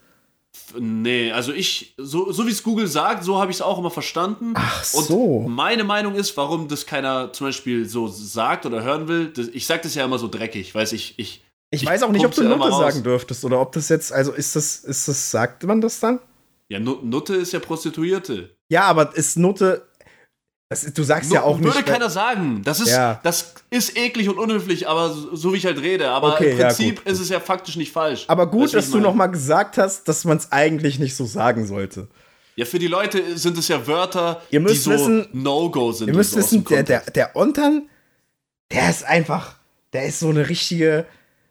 [0.78, 3.90] Nee, also ich, so, so wie es Google sagt, so habe ich es auch immer
[3.90, 4.52] verstanden.
[4.54, 5.38] Ach so.
[5.38, 9.48] Und meine Meinung ist, warum das keiner zum Beispiel so sagt oder hören will, das,
[9.48, 11.44] ich sage das ja immer so dreckig, weiß ich, ich.
[11.70, 14.32] Ich, ich weiß auch nicht, ob du Nutte sagen dürftest oder ob das jetzt, also
[14.32, 16.18] ist das, ist das, sagt man das dann?
[16.68, 18.50] Ja, Nutte ist ja Prostituierte.
[18.68, 19.86] Ja, aber ist Nutte,
[20.72, 21.74] das, du sagst no, ja auch nicht.
[21.74, 22.62] Würde keiner sagen.
[22.64, 23.20] Das ist, ja.
[23.22, 26.10] das ist eklig und unhöflich, aber so, so wie ich halt rede.
[26.10, 28.24] Aber okay, im Prinzip ja, gut, ist es ja faktisch nicht falsch.
[28.28, 31.66] Aber gut, weißt, dass du nochmal gesagt hast, dass man es eigentlich nicht so sagen
[31.66, 32.08] sollte.
[32.56, 36.08] Ja, für die Leute sind es ja Wörter, die so No-Go sind.
[36.08, 37.88] Ihr müsst wissen, der, der, der Ontern,
[38.70, 39.56] der ist einfach,
[39.92, 41.06] der ist so eine richtige,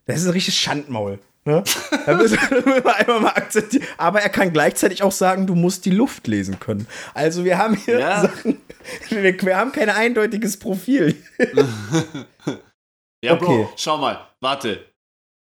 [0.08, 1.20] der ist ein richtiges Schandmaul.
[1.44, 1.64] Ne?
[2.06, 3.86] Da müssen wir einmal mal akzeptieren.
[3.98, 6.88] Aber er kann gleichzeitig auch sagen, du musst die Luft lesen können.
[7.14, 8.22] Also wir haben hier Ja.
[8.22, 8.62] Sachen,
[9.10, 11.16] wir, wir haben kein eindeutiges Profil.
[13.24, 13.46] Ja, Okay.
[13.46, 14.84] Bro, schau mal, warte.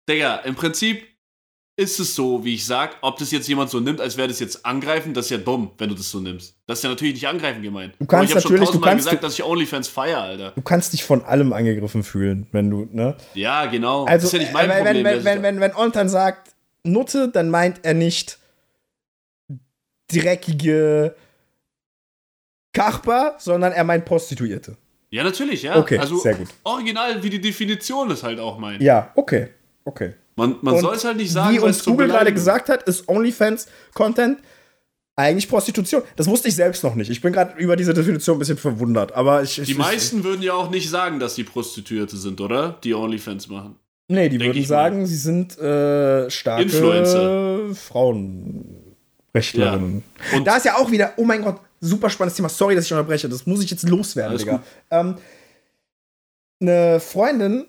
[0.07, 1.03] Digga, im Prinzip
[1.81, 4.39] ist es so, wie ich sag, ob das jetzt jemand so nimmt, als wäre das
[4.39, 6.55] jetzt angreifen, das ist ja dumm, wenn du das so nimmst.
[6.67, 7.95] Das ist ja natürlich nicht angreifen gemeint.
[7.99, 10.51] Du kannst Aber ich hab natürlich- schon du kannst- gesagt, dass ich OnlyFans feier, Alter.
[10.51, 13.17] Du kannst dich von allem angegriffen fühlen, wenn du, ne?
[13.33, 14.05] Ja, genau.
[14.05, 15.03] Also, das ist ja nicht mein äh, wenn, Problem.
[15.05, 18.37] wenn, wenn, wenn, wenn Ontan sagt Nutte, dann meint er nicht
[20.11, 21.15] dreckige
[22.73, 24.77] Kachbar, sondern er meint Prostituierte.
[25.09, 25.77] ja, natürlich, ja.
[25.77, 26.47] Okay, also, sehr gut.
[26.63, 28.81] Original, wie die Definition es halt auch meint.
[28.81, 29.49] Ja, okay,
[29.83, 30.13] okay.
[30.35, 34.39] Man, man soll es halt nicht sagen, Wie uns Google gerade gesagt hat, ist OnlyFans-Content
[35.15, 36.01] eigentlich Prostitution.
[36.15, 37.11] Das wusste ich selbst noch nicht.
[37.11, 39.11] Ich bin gerade über diese Definition ein bisschen verwundert.
[39.11, 39.59] Aber ich.
[39.59, 42.79] ich Die ich, meisten würden ja auch nicht sagen, dass die Prostituierte sind, oder?
[42.83, 43.75] Die OnlyFans machen.
[44.07, 47.73] Nee, die denk würden ich sagen, sie sind äh, starke Influencer.
[47.75, 50.03] Frauenrechtlerinnen.
[50.35, 52.49] Und Da ist ja auch wieder, oh mein Gott, super spannendes Thema.
[52.49, 53.29] Sorry, dass ich unterbreche.
[53.29, 54.61] Das muss ich jetzt loswerden, Alles Digga.
[54.89, 55.15] Ähm,
[56.59, 57.67] eine Freundin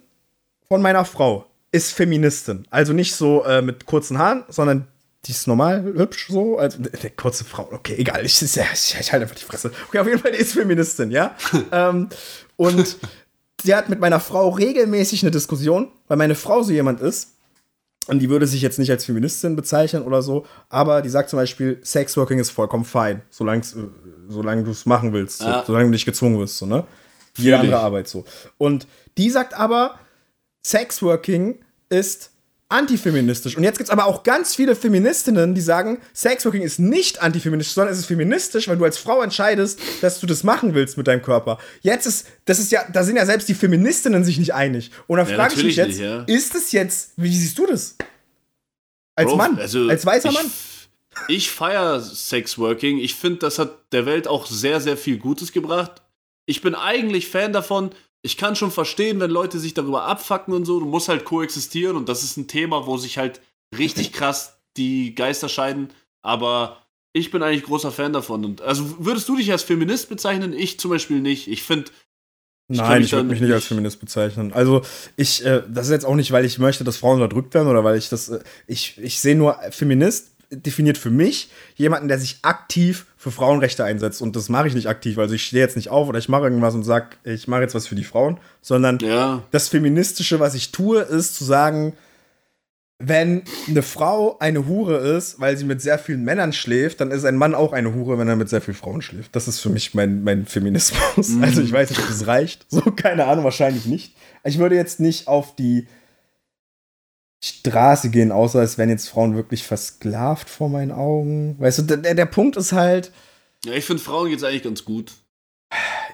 [0.69, 2.67] von meiner Frau ist Feministin.
[2.71, 4.87] Also nicht so äh, mit kurzen Haaren, sondern
[5.25, 6.59] die ist normal hübsch so.
[6.59, 8.25] Also eine kurze Frau, okay, egal.
[8.25, 9.73] Ich, ich, ich, halte einfach die Fresse.
[9.89, 11.35] Okay, auf jeden Fall, die ist Feministin, ja.
[11.73, 12.09] ähm,
[12.57, 12.99] und
[13.63, 17.31] sie hat mit meiner Frau regelmäßig eine Diskussion, weil meine Frau so jemand ist.
[18.09, 21.37] Und die würde sich jetzt nicht als Feministin bezeichnen oder so, aber die sagt zum
[21.37, 23.89] Beispiel, Sexworking ist vollkommen fein, solange äh,
[24.29, 25.63] solange du es machen willst, so, Ja.
[25.65, 26.85] solange du nicht gezwungen wirst, so, ne?
[27.37, 28.25] Jede andere Arbeit so.
[28.59, 29.99] Und die sagt aber,
[30.65, 32.31] Sexworking ist
[32.69, 33.57] antifeministisch.
[33.57, 37.75] Und jetzt gibt es aber auch ganz viele Feministinnen, die sagen, Sexworking ist nicht antifeministisch,
[37.75, 41.07] sondern es ist feministisch, weil du als Frau entscheidest, dass du das machen willst mit
[41.07, 41.59] deinem Körper.
[41.83, 44.91] Jetzt ist, das ist ja, da sind ja selbst die Feministinnen sich nicht einig.
[45.07, 46.23] Und da Ja, frage ich mich jetzt, nicht, ja.
[46.23, 47.97] ist es jetzt, wie siehst du das?
[49.15, 50.51] Als Bro, Mann, also als weißer ich, Mann.
[51.29, 52.97] Ich feiere Sexworking.
[52.99, 56.01] Ich finde, das hat der Welt auch sehr, sehr viel Gutes gebracht.
[56.47, 57.91] Ich bin eigentlich Fan davon.
[58.23, 60.79] Ich kann schon verstehen, wenn Leute sich darüber abfacken und so.
[60.79, 63.41] Du musst halt koexistieren und das ist ein Thema, wo sich halt
[63.77, 65.89] richtig krass die Geister scheiden.
[66.23, 66.83] Aber
[67.13, 68.45] ich bin eigentlich großer Fan davon.
[68.45, 70.53] Und also würdest du dich als Feminist bezeichnen?
[70.53, 71.49] Ich zum Beispiel nicht.
[71.49, 71.91] Ich finde,
[72.69, 74.53] Nein, ich würde mich nicht als Feminist bezeichnen.
[74.53, 74.83] Also
[75.17, 77.85] ich, äh, das ist jetzt auch nicht, weil ich möchte, dass Frauen unterdrückt werden oder
[77.85, 82.39] weil ich das, äh, ich, ich sehe nur Feminist definiert für mich jemanden, der sich
[82.43, 84.21] aktiv für Frauenrechte einsetzt.
[84.21, 85.17] Und das mache ich nicht aktiv.
[85.17, 87.73] Also ich stehe jetzt nicht auf oder ich mache irgendwas und sage, ich mache jetzt
[87.73, 91.93] was für die Frauen, sondern ja, das Feministische, was ich tue, ist zu sagen,
[92.99, 97.25] wenn eine Frau eine Hure ist, weil sie mit sehr vielen Männern schläft, dann ist
[97.25, 99.37] ein Mann auch eine Hure, wenn er mit sehr vielen Frauen schläft.
[99.37, 101.29] Das ist für mich mein, mein Feminismus.
[101.29, 101.45] Mhm.
[101.45, 102.67] Also ich weiß nicht, ob das reicht.
[102.71, 104.17] So, keine Ahnung, wahrscheinlich nicht.
[104.43, 105.87] Ich würde jetzt nicht auf die
[107.45, 111.57] Straße gehen, außer es wären jetzt Frauen wirklich versklavt vor meinen Augen.
[111.59, 113.11] Weißt du, der, der Punkt ist halt,
[113.65, 115.13] ja ich finde, Frauen geht's eigentlich ganz gut.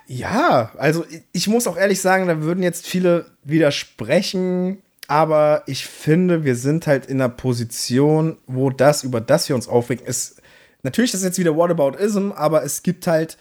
[0.07, 6.45] Ja, also ich- muss auch ehrlich sagen, da würden jetzt viele widersprechen, aber ich finde,
[6.45, 10.41] wir sind halt in einer Position, wo das, über das wir uns aufregen, ist.
[10.83, 13.37] Natürlich ist das jetzt wieder Whataboutism, aber es gibt halt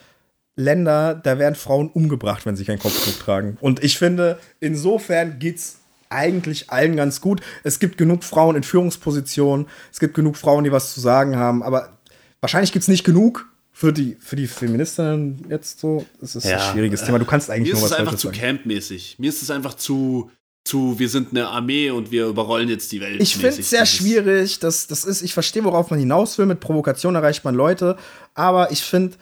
[0.56, 3.58] Länder, da werden Frauen umgebracht, wenn sie kein Kopftuch tragen.
[3.62, 5.78] Und ich finde, insofern geht's
[6.10, 7.42] eigentlich allen ganz gut.
[7.64, 11.64] Es gibt genug Frauen in Führungspositionen, es gibt genug Frauen, die was zu sagen haben,
[11.64, 11.98] aber
[12.42, 16.06] wahrscheinlich gibt's nicht genug für die, für die Feministinnen jetzt so.
[16.22, 17.20] Es ist Ja, ein schwieriges Thema.
[17.20, 18.40] Du kannst eigentlich Mir ist nur es was einfach Falsches zu sagen.
[18.40, 19.16] campmäßig.
[19.20, 20.32] Mir ist es einfach zu,
[20.66, 23.22] zu, wir sind eine Armee und wir überrollen jetzt die Welt.
[23.22, 24.60] Ich finde es sehr Dieses- schwierig.
[24.60, 26.46] Das, das ist, ich verstehe, worauf man hinaus will.
[26.48, 27.98] Mit Provokation erreicht man Leute.
[28.34, 29.16] Aber ich finde,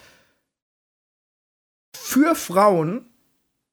[1.95, 3.05] für Frauen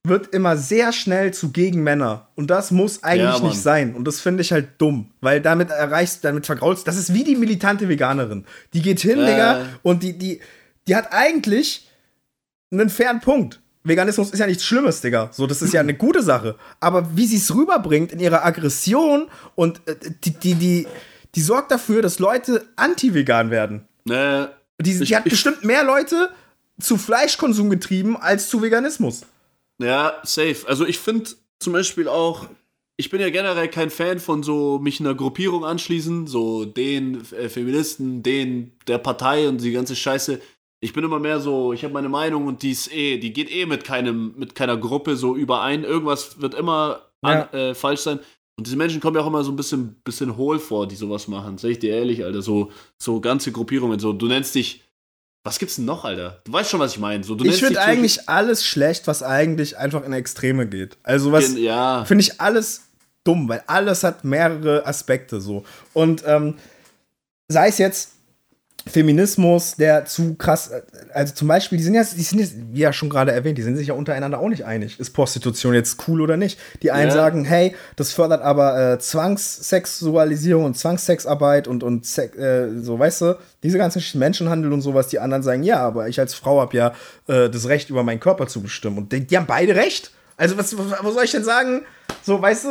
[0.04, 2.28] wird immer sehr schnell zu gegen Männer.
[2.34, 3.94] Und das muss eigentlich Ja, nicht sein.
[3.94, 5.10] Und das finde ich halt dumm.
[5.20, 6.86] Weil damit erreichst, damit vergraulst.
[6.88, 8.44] Das ist wie die militante Veganerin.
[8.74, 9.26] Die geht hin, Äh.
[9.26, 10.40] Digga, und die, die,
[10.88, 11.88] die hat eigentlich
[12.72, 13.60] einen fairen Punkt.
[13.84, 15.30] Veganismus ist ja nichts Schlimmes, Digga.
[15.32, 16.56] So, das ist ja eine gute Sache.
[16.80, 20.86] Aber wie sie es rüberbringt in ihrer Aggression und äh, die, die, die,
[21.34, 23.84] die sorgt dafür, dass Leute anti-vegan werden.
[24.08, 24.46] Äh,
[24.80, 26.30] Die, die Ich- hat ich- bestimmt mehr Leute
[26.80, 29.22] zu Fleischkonsum getrieben als zu Veganismus.
[29.83, 30.66] Ja, safe.
[30.66, 32.49] Also ich finde zum Beispiel auch,
[32.97, 37.49] ich bin ja generell kein Fan von so mich einer Gruppierung anschließen, so den äh,
[37.49, 40.40] Feministen, den der Partei und die ganze Scheiße.
[40.81, 43.51] Ich bin immer mehr so, ich habe meine Meinung und die ist eh, die geht
[43.51, 45.85] eh mit keinem, mit keiner Gruppe so überein.
[45.85, 48.18] Irgendwas wird immer an, äh, falsch sein.
[48.59, 51.29] Und diese Menschen kommen ja auch immer so ein bisschen, bisschen hohl vor, die sowas
[51.29, 51.57] machen.
[51.59, 52.42] Sag ich dir ehrlich, Alter.
[52.42, 53.99] So, so ganze Gruppierungen.
[53.99, 54.83] So, du nennst dich.
[55.44, 56.40] Was gibt's denn noch, Alter?
[56.44, 57.24] Du weißt schon, was ich meine.
[57.24, 60.96] So, Ich finde eigentlich alles schlecht, was eigentlich einfach in Extreme geht.
[61.02, 62.05] Also was Ja.
[62.05, 62.83] finde ich alles
[63.24, 65.64] dumm, weil alles hat mehrere Aspekte so.
[65.92, 66.55] Und ähm,
[67.48, 68.12] sei es jetzt
[68.87, 70.71] Feminismus, der zu krass,
[71.12, 73.62] also zum Beispiel, die sind ja, die sind jetzt, wie ja schon gerade erwähnt, die
[73.62, 74.99] sind sich ja untereinander auch nicht einig.
[74.99, 76.59] Ist Prostitution jetzt cool oder nicht?
[76.83, 77.14] Die einen ja.
[77.14, 83.38] sagen, hey, das fördert aber äh, Zwangssexualisierung und Zwangssexarbeit und, und äh, so, weißt du,
[83.62, 85.09] diese ganzen Menschenhandel und sowas.
[85.09, 86.92] Die anderen sagen, ja, aber ich als Frau habe ja
[87.29, 88.99] äh, das Recht, über meinen Körper zu bestimmen.
[88.99, 90.11] Und die, die haben beide recht.
[90.37, 91.83] Also, was, was soll ich denn sagen?
[92.23, 92.68] So, weißt du,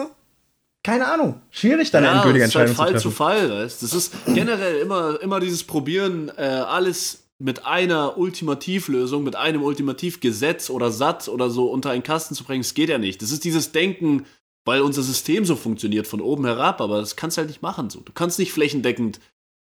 [0.84, 3.50] keine Ahnung, schwierig dann ja, endgültige Entscheidung halt Fall zu Fall.
[3.52, 3.84] Weißt?
[3.84, 10.70] Das ist generell immer, immer dieses Probieren, äh, alles mit einer Ultimativlösung, mit einem Ultimativgesetz
[10.70, 12.62] oder Satz oder so unter einen Kasten zu bringen.
[12.62, 13.22] Das geht ja nicht.
[13.22, 14.26] Das ist dieses Denken,
[14.66, 17.90] weil unser System so funktioniert, von oben herab, aber das kannst du halt nicht machen.
[17.90, 18.00] So.
[18.02, 19.20] Du kannst nicht flächendeckend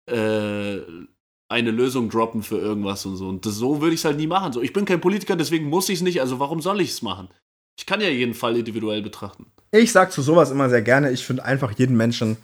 [0.10, 0.80] äh,
[1.49, 3.27] eine Lösung droppen für irgendwas und so.
[3.27, 4.53] Und das, so würde ich es halt nie machen.
[4.53, 7.01] So, ich bin kein Politiker, deswegen muss ich es nicht, also warum soll ich es
[7.01, 7.30] machen?
[7.80, 9.45] Ich kann ja jeden Fall individuell betrachten.
[9.71, 12.38] Ich sag zu sowas immer sehr gerne, ich finde einfach jeden Menschen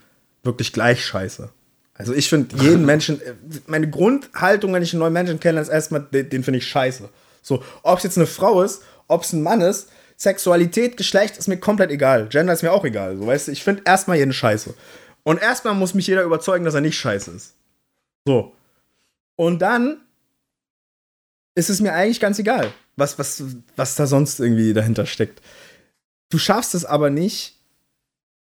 [0.44, 1.50] wirklich gleich scheiße.
[1.94, 3.22] Also ich finde jeden Menschen,
[3.68, 7.10] meine Grundhaltung, wenn ich einen neuen Menschen kenne, ist erstmal, den, den finde ich scheiße.
[7.42, 11.48] So, ob es jetzt eine Frau ist, ob es ein Mann ist, Sexualität, Geschlecht ist
[11.48, 12.28] mir komplett egal.
[12.30, 13.18] Gender ist mir auch egal.
[13.18, 14.74] So, weißt du, ich finde erstmal jeden scheiße.
[15.24, 17.54] Und erstmal muss mich jeder überzeugen, dass er nicht scheiße ist.
[18.26, 18.54] So.
[19.36, 19.98] Und dann
[21.56, 23.44] ist es mir eigentlich ganz egal was, was,
[23.76, 25.42] was da sonst irgendwie dahinter steckt.
[26.34, 27.60] Du schaffst es aber nicht,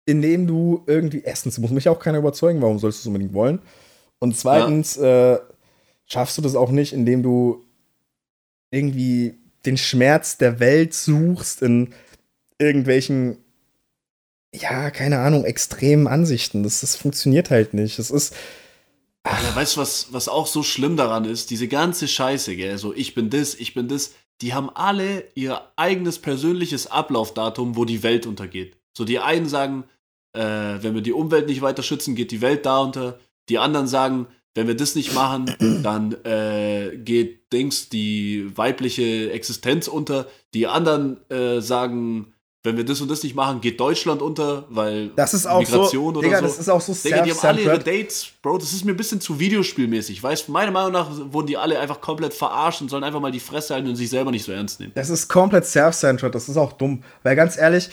[0.07, 3.59] indem du irgendwie, erstens muss mich auch keiner überzeugen, warum sollst du es unbedingt wollen?
[4.21, 5.35] Und zweitens ja.
[5.35, 5.41] äh,
[6.07, 7.65] schaffst du das auch nicht, indem du
[8.71, 9.35] irgendwie
[9.67, 11.93] den Schmerz der Welt suchst in
[12.61, 13.39] irgendwelchen,
[14.55, 16.63] ja, keine Ahnung, extremen Ansichten.
[16.63, 17.99] Das, das funktioniert halt nicht.
[17.99, 18.37] Es ist,
[19.27, 21.51] ja, weißt du, was, was auch so schlimm daran ist?
[21.51, 22.79] Diese ganze Scheiße, gell?
[22.79, 27.85] So, ich bin das, ich bin das die haben alle ihr eigenes persönliches Ablaufdatum, wo
[27.85, 28.77] die Welt untergeht.
[28.97, 29.85] So die einen sagen,
[30.33, 33.19] äh, wenn wir die Umwelt nicht weiter schützen, geht die Welt da unter.
[33.49, 39.89] Die anderen sagen, wenn wir das nicht machen, dann äh, geht Dings die weibliche Existenz
[39.89, 40.27] unter.
[40.55, 45.09] Die anderen äh, sagen, wenn wir das und das nicht machen, geht Deutschland unter, weil
[45.17, 46.45] das ist auch Migration so, oder Digga, so.
[46.45, 48.99] das ist auch so Digga, die haben alle ihre Dates, Bro, das ist mir ein
[48.99, 50.23] bisschen zu Videospielmäßig.
[50.23, 53.41] Weißt meiner Meinung nach wurden die alle einfach komplett verarscht und sollen einfach mal die
[53.41, 54.93] Fresse halten und sich selber nicht so ernst nehmen.
[54.95, 57.03] Das ist komplett self-centered, das ist auch dumm.
[57.23, 57.89] Weil ganz ehrlich,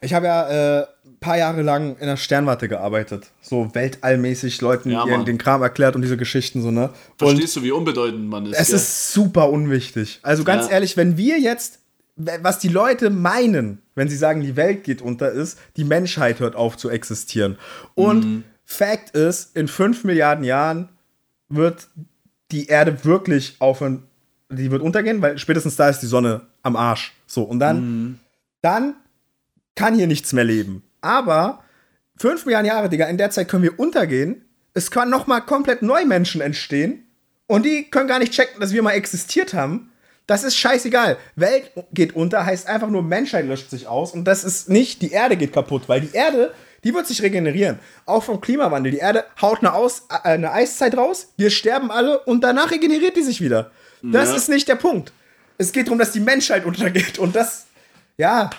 [0.00, 3.26] ich habe ja äh, ein paar Jahre lang in der Sternwarte gearbeitet.
[3.42, 6.90] So weltallmäßig Leuten ja, den Kram erklärt und diese Geschichten so, ne?
[7.16, 8.56] Verstehst du, wie unbedeutend man ist?
[8.56, 8.76] Es gell?
[8.76, 10.20] ist super unwichtig.
[10.22, 10.74] Also ganz ja.
[10.74, 11.77] ehrlich, wenn wir jetzt
[12.18, 16.56] was die Leute meinen, wenn sie sagen, die Welt geht unter, ist, die Menschheit hört
[16.56, 17.56] auf zu existieren.
[17.94, 18.44] Und mhm.
[18.64, 20.88] Fact ist, in fünf Milliarden Jahren
[21.48, 21.88] wird
[22.50, 24.02] die Erde wirklich aufhören,
[24.50, 27.14] die wird untergehen, weil spätestens da ist die Sonne am Arsch.
[27.26, 28.18] So, und dann, mhm.
[28.62, 28.94] dann
[29.74, 30.82] kann hier nichts mehr leben.
[31.00, 31.62] Aber
[32.16, 34.44] fünf Milliarden Jahre, Digga, in der Zeit können wir untergehen.
[34.74, 37.04] Es können nochmal komplett neue Menschen entstehen.
[37.46, 39.90] Und die können gar nicht checken, dass wir mal existiert haben.
[40.28, 41.16] Das ist scheißegal.
[41.36, 44.12] Welt geht unter, heißt einfach nur Menschheit löscht sich aus.
[44.12, 46.52] Und das ist nicht, die Erde geht kaputt, weil die Erde,
[46.84, 47.78] die wird sich regenerieren.
[48.04, 48.92] Auch vom Klimawandel.
[48.92, 53.16] Die Erde haut eine, aus, äh, eine Eiszeit raus, wir sterben alle und danach regeneriert
[53.16, 53.70] die sich wieder.
[54.02, 54.36] Das ja.
[54.36, 55.12] ist nicht der Punkt.
[55.56, 57.18] Es geht darum, dass die Menschheit untergeht.
[57.18, 57.64] Und das,
[58.18, 58.50] ja,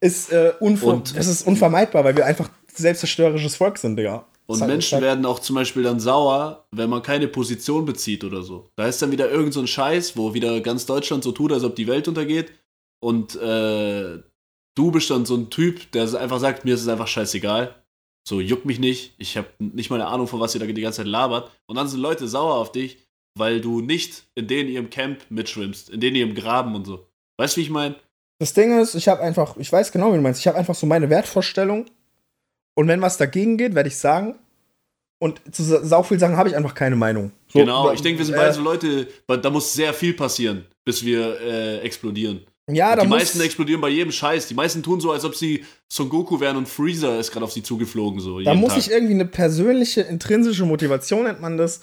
[0.00, 4.24] ist, äh, unver das ist unvermeidbar, weil wir einfach selbstzerstörerisches Volk sind, Digga.
[4.52, 8.70] Und Menschen werden auch zum Beispiel dann sauer, wenn man keine Position bezieht oder so.
[8.76, 11.64] Da ist dann wieder irgend so ein Scheiß, wo wieder ganz Deutschland so tut, als
[11.64, 12.52] ob die Welt untergeht.
[13.00, 14.18] Und äh,
[14.74, 17.74] du bist dann so ein Typ, der einfach sagt, mir ist es einfach scheißegal.
[18.28, 19.14] So, juckt mich nicht.
[19.18, 21.50] Ich habe nicht mal eine Ahnung, von was ihr da die ganze Zeit labert.
[21.66, 22.98] Und dann sind Leute sauer auf dich,
[23.36, 27.06] weil du nicht in denen ihrem Camp mitschwimmst, in denen ihrem Graben und so.
[27.38, 27.96] Weißt du, wie ich meine?
[28.38, 30.74] Das Ding ist, ich habe einfach, ich weiß genau, wie du meinst, ich habe einfach
[30.74, 31.86] so meine Wertvorstellung
[32.74, 34.38] und wenn was dagegen geht, werde ich sagen.
[35.22, 37.30] Und zu sau viel Sachen habe ich einfach keine Meinung.
[37.46, 40.64] So, genau, ich denke, wir sind äh, beide so Leute, da muss sehr viel passieren,
[40.84, 42.40] bis wir äh, explodieren.
[42.68, 44.48] Ja, da Die meisten explodieren bei jedem Scheiß.
[44.48, 47.52] Die meisten tun so, als ob sie Son Goku wären und Freezer ist gerade auf
[47.52, 48.18] sie zugeflogen.
[48.18, 48.78] So, da muss Tag.
[48.80, 51.82] ich irgendwie eine persönliche, intrinsische Motivation, nennt man das,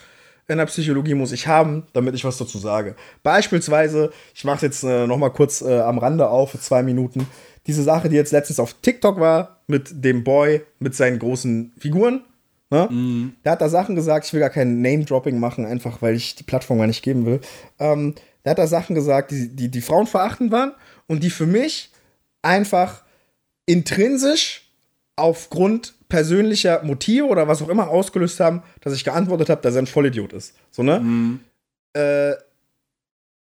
[0.49, 2.97] in der Psychologie muss ich haben, damit ich was dazu sage.
[3.23, 7.25] Beispielsweise, ich mache jetzt äh, noch mal kurz äh, am Rande auf für zwei Minuten
[7.67, 12.25] diese Sache, die jetzt letztens auf TikTok war, mit dem Boy, mit seinen großen Figuren.
[12.69, 12.87] Ne?
[12.89, 13.33] Mhm.
[13.43, 16.43] Der hat da Sachen gesagt, ich will gar kein Name-Dropping machen, einfach weil ich die
[16.43, 17.41] Plattform gar nicht geben will.
[17.79, 20.73] Ähm, der hat da Sachen gesagt, die, die, die Frauen verachten waren
[21.07, 21.89] und die für mich
[22.41, 23.03] einfach
[23.65, 24.69] intrinsisch
[25.15, 29.83] aufgrund persönlicher Motive oder was auch immer ausgelöst haben, dass ich geantwortet habe, dass er
[29.83, 30.55] ein Vollidiot ist.
[30.71, 30.99] So, ne?
[30.99, 31.39] Mhm.
[31.93, 32.33] Äh,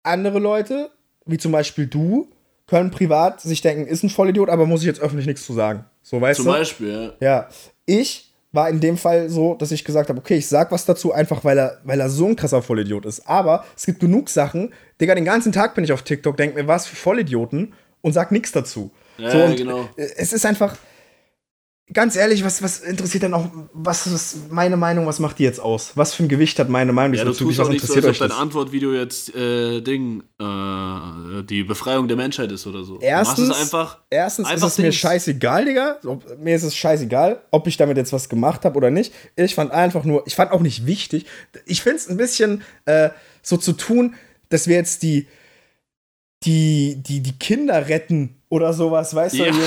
[0.03, 0.91] andere Leute,
[1.27, 2.29] wie zum Beispiel du,
[2.67, 5.85] können privat sich denken, ist ein Vollidiot, aber muss ich jetzt öffentlich nichts zu sagen.
[6.03, 6.53] So, weißt Zum du?
[6.53, 7.27] Beispiel, ja.
[7.27, 7.49] Ja.
[7.87, 11.13] Ich war in dem Fall so, dass ich gesagt habe, okay, ich sag was dazu,
[11.13, 13.29] einfach weil er, weil er so ein krasser Vollidiot ist.
[13.29, 16.67] Aber es gibt genug Sachen, Digga, den ganzen Tag bin ich auf TikTok, denk mir,
[16.67, 18.91] was für Vollidioten und sag nichts dazu.
[19.19, 19.89] Ja, so, und genau.
[19.97, 20.77] Es ist einfach,
[21.93, 25.59] ganz ehrlich, was, was interessiert denn auch, was ist meine Meinung, was macht die jetzt
[25.61, 25.93] aus?
[25.95, 28.11] Was für ein Gewicht hat meine Meinung Ja, auch Was nicht so, interessiert als ob
[28.11, 28.39] euch dein das?
[28.39, 32.99] Antwortvideo jetzt äh, Ding, äh, die Befreiung der Menschheit ist oder so.
[33.01, 33.99] Erstens, einfach.
[34.11, 34.97] erstens einfach ist es mir Dings.
[34.97, 35.97] scheißegal, Digga.
[36.05, 39.13] Ob, mir ist es scheißegal, ob ich damit jetzt was gemacht habe oder nicht.
[39.37, 41.27] Ich fand einfach nur, ich fand auch nicht wichtig.
[41.67, 43.11] Ich finde es ein bisschen äh,
[43.43, 44.15] so zu tun,
[44.51, 45.27] dass wir jetzt die,
[46.45, 49.47] die, die, die Kinder retten oder sowas, weißt Ja.
[49.51, 49.59] du?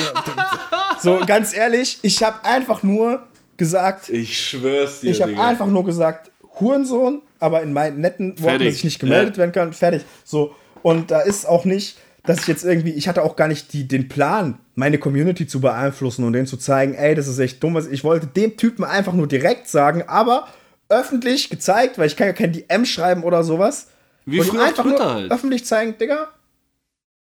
[1.01, 3.23] So, ganz ehrlich, ich habe einfach nur
[3.57, 5.11] gesagt, Ich schwör's dir.
[5.11, 9.35] ich habe einfach nur gesagt, Hurensohn, aber in meinen netten Worten, dass ich nicht gemeldet
[9.35, 9.41] Ja.
[9.41, 10.03] werden kann, fertig.
[10.23, 13.73] So, und da ist auch nicht, dass ich jetzt irgendwie, ich hatte auch gar nicht
[13.73, 17.63] die, den Plan, meine Community zu beeinflussen und denen zu zeigen, ey, das ist echt
[17.63, 17.77] dumm.
[17.91, 20.47] Ich wollte dem Typen einfach nur direkt sagen, aber
[20.89, 23.87] öffentlich gezeigt, weil ich kann ja kein DM schreiben oder sowas.
[24.25, 25.31] Wie früher einfach Twitter nur halt.
[25.31, 26.27] öffentlich zeigen, Digga,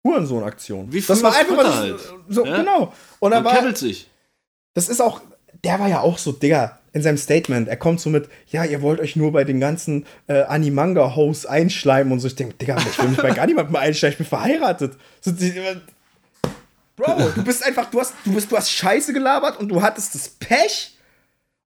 [0.04, 0.92] Hurensohn-Aktion.
[0.92, 2.00] Wie Das war einfach mal halt.
[2.30, 2.58] so, Ja.
[2.58, 2.94] genau.
[3.20, 4.10] Und Man war, sich.
[4.74, 5.22] das ist auch,
[5.64, 7.68] der war ja auch so, Digga, in seinem Statement.
[7.68, 12.14] Er kommt so mit, ja, ihr wollt euch nur bei den ganzen äh, Animanga-Hosts einschleimen
[12.14, 12.28] und so.
[12.28, 14.98] Ich denke, Digga, ich will mich bei gar niemandem einschleimen, ich bin verheiratet.
[15.22, 15.54] So, die,
[16.96, 20.16] Bro, du bist einfach, du hast, du bist, du hast Scheiße gelabert und du hattest
[20.16, 20.98] das Pech,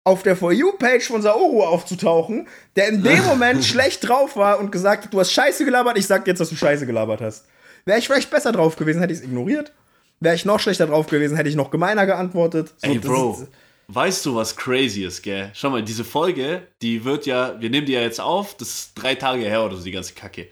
[0.04, 4.72] auf der For You-Page von Saoru aufzutauchen, der in dem Moment schlecht drauf war und
[4.72, 7.46] gesagt hat, du hast Scheiße gelabert, ich sag jetzt, dass du Scheiße gelabert hast.
[7.86, 9.72] Wäre ich vielleicht besser drauf gewesen, hätte ich es ignoriert.
[10.20, 12.74] Wäre ich noch schlechter drauf gewesen, hätte ich noch gemeiner geantwortet.
[12.78, 13.48] So, Ey, Bro, ist-
[13.88, 15.50] weißt du, was crazy ist, gell?
[15.54, 18.94] Schau mal, diese Folge, die wird ja, wir nehmen die ja jetzt auf, das ist
[18.96, 20.48] drei Tage her oder so, die ganze Kacke.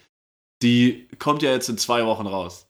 [0.64, 2.66] Die kommt ja jetzt in zwei Wochen raus.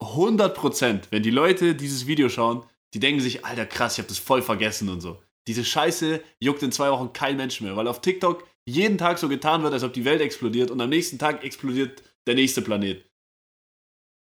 [0.00, 4.08] 100 Prozent, wenn die Leute dieses Video schauen, die denken sich, Alter, krass, ich hab
[4.08, 5.22] das voll vergessen und so.
[5.46, 9.28] Diese Scheiße juckt in zwei Wochen kein Mensch mehr, weil auf TikTok jeden Tag so
[9.28, 13.04] getan wird, als ob die Welt explodiert und am nächsten Tag explodiert der nächste Planet.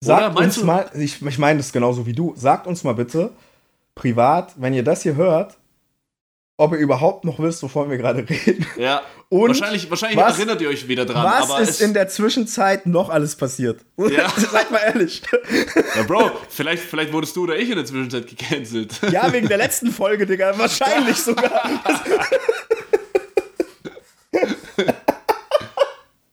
[0.01, 3.31] Sagt uns mal, ich, ich meine das genauso wie du, sagt uns mal bitte,
[3.95, 5.57] privat, wenn ihr das hier hört,
[6.59, 8.67] ob ihr überhaupt noch wisst, wovon wir gerade reden.
[8.79, 12.09] Ja, Und wahrscheinlich, wahrscheinlich was- erinnert ihr euch wieder dran, was aber ist in der
[12.09, 13.81] Zwischenzeit noch alles passiert?
[13.97, 14.29] Ja.
[14.37, 15.23] Seid mal ehrlich.
[15.97, 19.01] Ja, Bro, vielleicht, vielleicht wurdest du oder ich in der Zwischenzeit gecancelt.
[19.11, 20.57] Ja, wegen der letzten Folge, Digga.
[20.59, 21.51] Wahrscheinlich sogar.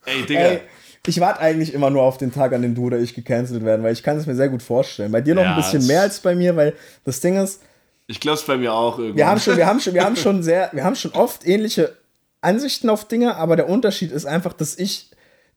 [0.06, 0.40] Ey, Digga.
[0.42, 0.62] Ey,
[1.06, 3.84] ich warte eigentlich immer nur auf den Tag, an dem du oder ich gecancelt werden,
[3.84, 5.12] weil ich kann es mir sehr gut vorstellen.
[5.12, 7.62] Bei dir noch Ja, ein bisschen es- mehr als bei mir, weil das Ding ist,
[8.08, 9.18] Ich glaub's bei mir auch irgendwie.
[9.18, 11.96] wir haben schon, wir haben schon, wir haben schon sehr, wir haben schon oft ähnliche
[12.42, 15.10] Ansichten auf Dinge, aber der Unterschied ist einfach, dass ich,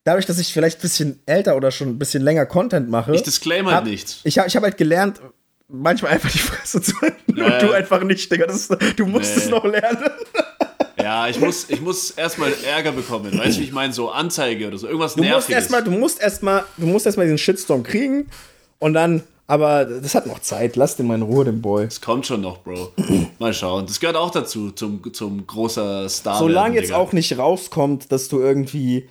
[0.05, 3.23] dadurch, dass ich vielleicht ein bisschen älter oder schon ein bisschen länger Content mache, ich
[3.23, 4.21] disclaim halt hab, nichts.
[4.25, 5.21] ich habe ich hab halt gelernt,
[5.69, 8.47] manchmal einfach die Fresse zu halten Ja, und du einfach nicht, Digga.
[8.47, 9.43] Das ist, du musst Nee.
[9.43, 9.99] es noch lernen.
[11.07, 13.39] Ja, ich muss, ich muss erstmal Ärger bekommen.
[13.39, 13.93] Weißt du, wie ich meine?
[13.93, 14.89] So Anzeige oder so.
[14.89, 15.85] Irgendwas Du musst Nerviges.
[15.85, 18.29] du musst erstmal, du musst erstmal diesen Shitstorm kriegen
[18.81, 20.75] und dann, aber das hat noch Zeit.
[20.75, 21.85] Lass den mal in Ruhe, den Boy.
[21.85, 22.93] das kommt schon noch, Bro.
[23.39, 23.87] Mal schauen.
[23.87, 26.41] Das gehört auch dazu, zum, zum großer Star.
[26.41, 26.97] Solange jetzt Digga.
[26.99, 29.09] auch nicht rauskommt, dass du irgendwie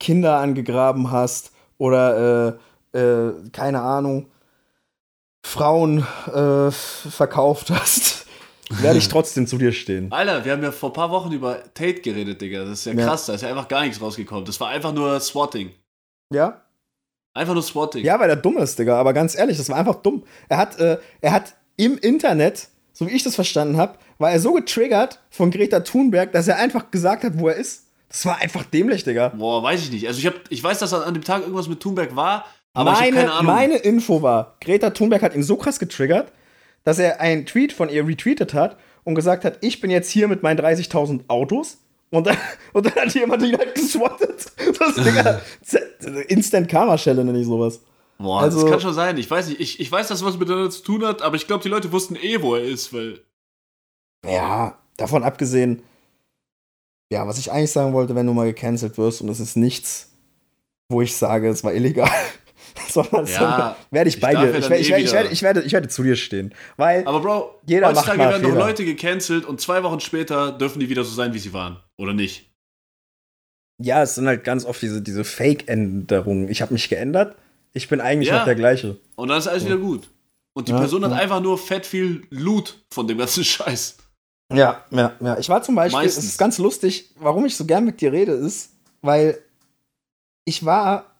[0.00, 2.56] Kinder angegraben hast oder
[2.94, 4.28] äh, äh, keine Ahnung
[5.42, 8.25] Frauen äh, verkauft hast,
[8.70, 10.10] werde ich trotzdem zu dir stehen.
[10.12, 12.60] Alter, wir haben ja vor ein paar Wochen über Tate geredet, Digga.
[12.64, 13.06] Das ist ja Ja.
[13.06, 13.26] krass.
[13.26, 14.44] Da ist ja einfach gar nichts rausgekommen.
[14.44, 15.70] Das war einfach nur Swatting.
[16.32, 16.62] Ja?
[17.34, 18.04] Einfach nur Swatting.
[18.04, 18.98] Ja, weil er dumm ist, Digga.
[18.98, 20.24] Aber ganz ehrlich, das war einfach dumm.
[20.48, 24.40] Er hat, äh, er hat im Internet, so wie ich das verstanden habe, war er
[24.40, 27.84] so getriggert von Greta Thunberg, dass er einfach gesagt hat, wo er ist.
[28.08, 29.28] Das war einfach dämlich, Digga.
[29.28, 30.06] Boah, weiß ich nicht.
[30.08, 32.98] Also ich, hab, ich weiß, dass an dem Tag irgendwas mit Thunberg war, aber ich
[33.00, 33.46] meine, habe keine Ahnung.
[33.54, 36.32] meine Info war, Greta Thunberg hat ihn so krass getriggert,
[36.86, 40.28] dass er einen Tweet von ihr retweetet hat und gesagt hat, ich bin jetzt hier
[40.28, 41.78] mit meinen 30.000 Autos.
[42.10, 42.36] Und dann,
[42.72, 44.46] und dann hat jemand ihn halt geswattet.
[44.78, 45.40] Das Digga,
[46.28, 47.80] Instant Karma-Schelle nenne ich sowas.
[48.18, 49.18] Boah, Also- das kann schon sein.
[49.18, 49.60] Ich weiß nicht.
[49.60, 52.14] Ich, ich weiß, dass was miteinander zu tun hat, aber ich glaube, die Leute wussten
[52.16, 53.20] eh, wo er ist, weil.
[54.24, 55.82] Ja, davon abgesehen,
[57.12, 60.10] ja, was ich eigentlich sagen wollte, wenn du mal gecancelt wirst und es ist nichts,
[60.88, 62.10] wo ich sage, es war illegal,
[62.88, 64.54] sondern Ja, werde ich ich bei dir.
[64.54, 66.54] Ich, dann werde, ich, eh werde, ich, werde, ich, werde, ich werde zu dir stehen.
[66.76, 68.64] Weil Aber Bro, Jeder macht heutzutage mal werden doch Fehler.
[68.66, 71.78] Leute gecancelt und zwei Wochen später dürfen die wieder so sein, wie sie waren.
[71.98, 72.50] Oder nicht?
[73.82, 76.48] Ja, es sind halt ganz oft diese, diese Fake-Änderungen.
[76.48, 77.36] Ich habe mich geändert,
[77.72, 78.38] ich bin eigentlich Ja.
[78.38, 78.96] noch der gleiche.
[79.16, 80.08] Und dann ist alles wieder gut.
[80.54, 81.18] Und die Ja, Person hat ja.
[81.18, 83.98] einfach nur fett viel Loot von dem ganzen Scheiß.
[84.54, 85.38] Ja, ja, ja.
[85.38, 86.24] Ich war zum Beispiel, Meistens.
[86.24, 88.70] es ist ganz lustig, warum ich so gern mit dir rede, ist,
[89.02, 89.38] weil
[90.46, 91.15] ich war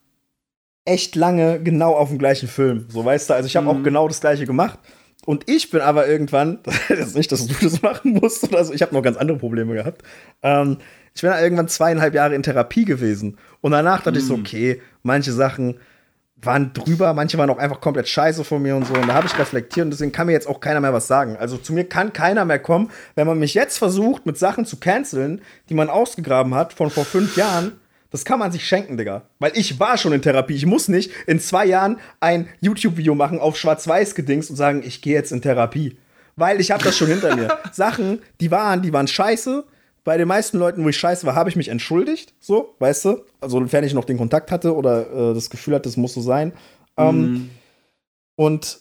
[0.87, 2.87] echt lange genau auf dem gleichen Film.
[2.89, 3.70] So, weißt du, also ich habe mhm.
[3.70, 4.78] auch genau das gleiche gemacht.
[5.26, 8.72] Und ich bin aber irgendwann, das ist nicht, dass du das machen musst oder so,
[8.72, 10.03] ich habe noch ganz andere Probleme gehabt.
[10.43, 10.78] Ähm,
[11.14, 13.39] ich bin irgendwann zweieinhalb Jahre in Therapie gewesen.
[13.61, 14.22] Und danach dachte mm.
[14.22, 14.43] ich so, mhm.
[14.43, 15.76] okay, manche Sachen
[16.37, 18.95] waren drüber, manche waren auch einfach komplett scheiße von mir und so.
[18.95, 21.37] Und da habe ich reflektiert und deswegen kann mir jetzt auch keiner mehr was sagen.
[21.39, 24.76] Also zu mir kann keiner mehr kommen, wenn man mich jetzt versucht, mit Sachen zu
[24.76, 27.72] canceln, die man ausgegraben hat von vor fünf Jahren.
[28.16, 29.28] Das kann man sich schenken, Digga.
[29.40, 30.54] Weil ich war schon in Therapie.
[30.54, 35.12] Ich muss nicht in zwei Jahren ein YouTube-Video machen auf Schwarz-Weiß-Gedings und sagen, ich gehe
[35.12, 35.98] jetzt in Therapie.
[36.34, 37.58] Weil ich habe das schon hinter mir.
[37.72, 39.64] Sachen, die waren, die waren scheiße.
[40.02, 42.32] Bei den meisten Leuten, wo ich scheiße war, habe ich mich entschuldigt.
[42.40, 43.22] So, weißt du?
[43.42, 46.22] Also, sofern ich noch den Kontakt hatte oder äh, das Gefühl hatte, das muss so
[46.22, 46.54] sein.
[46.96, 47.50] Ähm, mhm.
[48.34, 48.78] Und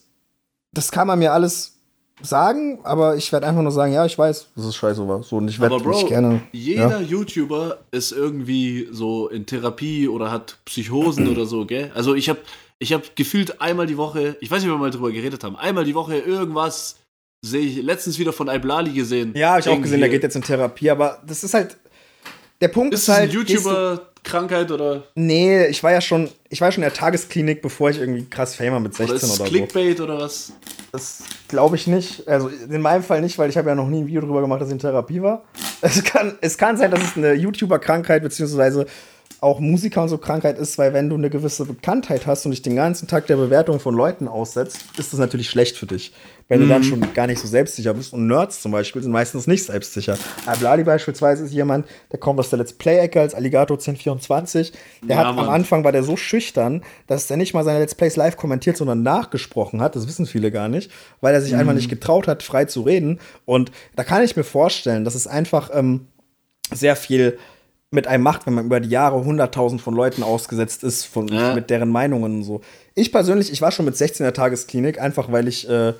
[0.71, 1.74] das kann man mir alles
[2.21, 5.23] sagen, aber ich werde einfach nur sagen, ja, ich weiß, dass es scheiße war.
[5.23, 6.41] So, und ich werde mich gerne.
[6.51, 7.07] Jeder ja.
[7.07, 11.91] YouTuber ist irgendwie so in Therapie oder hat Psychosen oder so, gell?
[11.93, 12.39] Also ich habe
[12.79, 15.55] ich hab gefühlt einmal die Woche, ich weiß nicht, ob wir mal drüber geredet haben,
[15.55, 16.97] einmal die Woche irgendwas
[17.45, 19.33] sehe ich letztens wieder von Iblali gesehen.
[19.35, 21.77] Ja, habe ich auch gesehen, der geht jetzt in Therapie, aber das ist halt.
[22.61, 23.29] Der Punkt ist, ist halt.
[23.29, 25.03] Ein YouTuber Krankheit oder?
[25.13, 28.55] Nee, ich war ja schon, ich war schon in der Tagesklinik, bevor ich irgendwie krass
[28.55, 29.43] Famer mit 16 oder, ist oder so.
[29.43, 30.51] Clickbait oder was?
[30.91, 32.27] Das glaube ich nicht.
[32.27, 34.61] Also in meinem Fall nicht, weil ich habe ja noch nie ein Video darüber gemacht,
[34.61, 35.43] dass ich in Therapie war.
[35.81, 38.87] Es kann, es kann sein, dass es eine YouTuber-Krankheit beziehungsweise
[39.41, 42.61] auch Musiker und so Krankheit ist, weil wenn du eine gewisse Bekanntheit hast und dich
[42.61, 46.13] den ganzen Tag der Bewertung von Leuten aussetzt, ist das natürlich schlecht für dich.
[46.47, 46.63] Wenn mhm.
[46.63, 46.85] du dann mhm.
[46.85, 48.13] schon gar nicht so selbstsicher bist.
[48.13, 50.17] Und Nerds zum Beispiel sind meistens nicht selbstsicher.
[50.45, 54.73] Ablali beispielsweise ist jemand, der kommt aus der Let's Play-Ecke als Alligator 1024.
[55.03, 55.45] Der ja, hat Mann.
[55.45, 58.77] am Anfang war der so schüchtern, dass er nicht mal seine Let's Plays live kommentiert,
[58.77, 59.95] sondern nachgesprochen hat.
[59.95, 61.59] Das wissen viele gar nicht, weil er sich mhm.
[61.59, 63.19] einfach nicht getraut hat, frei zu reden.
[63.45, 66.07] Und da kann ich mir vorstellen, dass es einfach ähm,
[66.71, 67.37] sehr viel
[67.95, 71.55] mit einem macht, wenn man über die Jahre 100.000 von Leuten ausgesetzt ist, von, ja.
[71.55, 72.61] mit deren Meinungen und so.
[72.93, 75.93] Ich persönlich, ich war schon mit 16 in der Tagesklinik, einfach weil ich äh,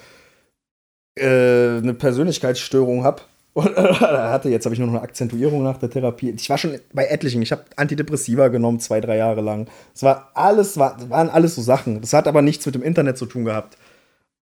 [1.18, 3.24] äh, eine Persönlichkeitsstörung habe.
[3.56, 6.30] hatte jetzt habe ich nur noch eine Akzentuierung nach der Therapie.
[6.32, 7.42] Ich war schon bei etlichen.
[7.42, 9.70] Ich habe Antidepressiva genommen zwei, drei Jahre lang.
[9.94, 12.02] Es war alles, war, waren alles so Sachen.
[12.02, 13.78] Das hat aber nichts mit dem Internet zu tun gehabt.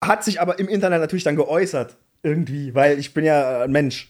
[0.03, 4.09] Hat sich aber im Internet natürlich dann geäußert irgendwie, weil ich bin ja ein Mensch.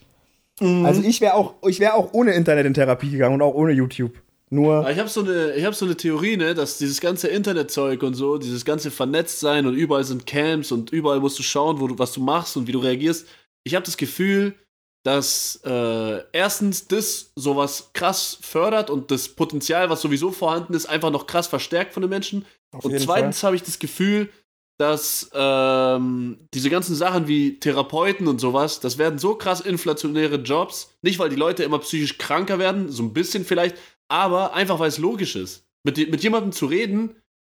[0.60, 0.86] Mhm.
[0.86, 3.74] Also ich wäre auch, ich wäre auch ohne Internet in Therapie gegangen und auch ohne
[3.74, 4.14] YouTube.
[4.49, 4.89] Nur.
[4.89, 8.14] Ich habe so eine, ich habe so eine Theorie, ne, dass dieses ganze Internetzeug und
[8.14, 11.99] so, dieses ganze Vernetztsein und überall sind Camps und überall musst du schauen, wo du,
[11.99, 13.28] was du machst und wie du reagierst.
[13.66, 14.55] Ich habe das Gefühl,
[15.03, 21.12] dass äh, erstens das sowas krass fördert und das Potenzial, was sowieso vorhanden ist, einfach
[21.12, 22.45] noch krass verstärkt von den Menschen.
[22.72, 24.30] Auf und zweitens habe ich das Gefühl,
[24.78, 30.95] dass ähm, diese ganzen Sachen wie Therapeuten und sowas, das werden so krass inflationäre Jobs.
[31.01, 33.75] Nicht, weil die Leute immer psychisch kranker werden, so ein bisschen vielleicht,
[34.07, 35.65] aber einfach, weil es logisch ist.
[35.84, 37.15] Mit, mit jemandem zu reden,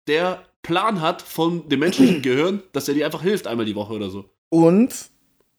[0.08, 3.94] der Plan hat von dem menschlichen Gehirn, dass er dir einfach hilft einmal die Woche
[3.94, 4.26] oder so.
[4.50, 4.94] Und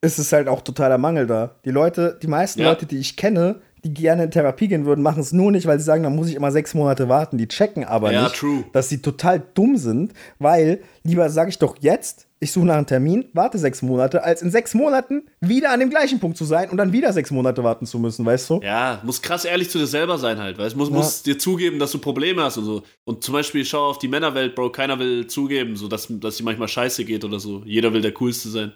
[0.01, 1.57] es ist halt auch totaler Mangel da.
[1.65, 2.71] Die Leute, die meisten ja.
[2.71, 5.79] Leute, die ich kenne, die gerne in Therapie gehen würden, machen es nur nicht, weil
[5.79, 7.39] sie sagen, dann muss ich immer sechs Monate warten.
[7.39, 8.65] Die checken aber ja, nicht, true.
[8.73, 12.87] dass sie total dumm sind, weil lieber sage ich doch jetzt, ich suche nach einem
[12.87, 16.71] Termin, warte sechs Monate, als in sechs Monaten wieder an dem gleichen Punkt zu sein
[16.71, 18.61] und dann wieder sechs Monate warten zu müssen, weißt du?
[18.63, 20.79] Ja, muss krass ehrlich zu dir selber sein halt, weißt du?
[20.79, 20.95] Muss, ja.
[20.95, 22.83] muss dir zugeben, dass du Probleme hast und so.
[23.05, 26.43] Und zum Beispiel, schau auf die Männerwelt, Bro, keiner will zugeben, so dass, dass sie
[26.43, 27.63] manchmal scheiße geht oder so.
[27.67, 28.73] Jeder will der Coolste sein.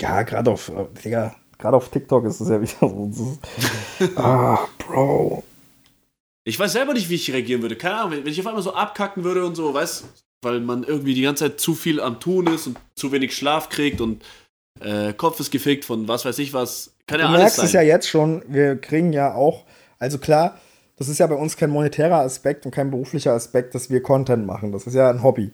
[0.00, 0.72] Ja, gerade auf,
[1.04, 3.38] Digga, gerade auf TikTok ist es ja wieder so.
[4.16, 5.44] ah, Bro.
[6.44, 7.76] Ich weiß selber nicht, wie ich reagieren würde.
[7.76, 10.04] Keine Ahnung, wenn ich auf einmal so abkacken würde und so, weißt
[10.44, 13.68] weil man irgendwie die ganze Zeit zu viel am Tun ist und zu wenig Schlaf
[13.68, 14.24] kriegt und
[14.80, 16.94] äh, Kopf ist gefickt von was weiß ich was.
[17.06, 17.66] Kann ja du alles merkst sein.
[17.66, 19.62] es ja jetzt schon, wir kriegen ja auch,
[20.00, 20.58] also klar,
[20.96, 24.44] das ist ja bei uns kein monetärer Aspekt und kein beruflicher Aspekt, dass wir Content
[24.44, 24.72] machen.
[24.72, 25.52] Das ist ja ein Hobby.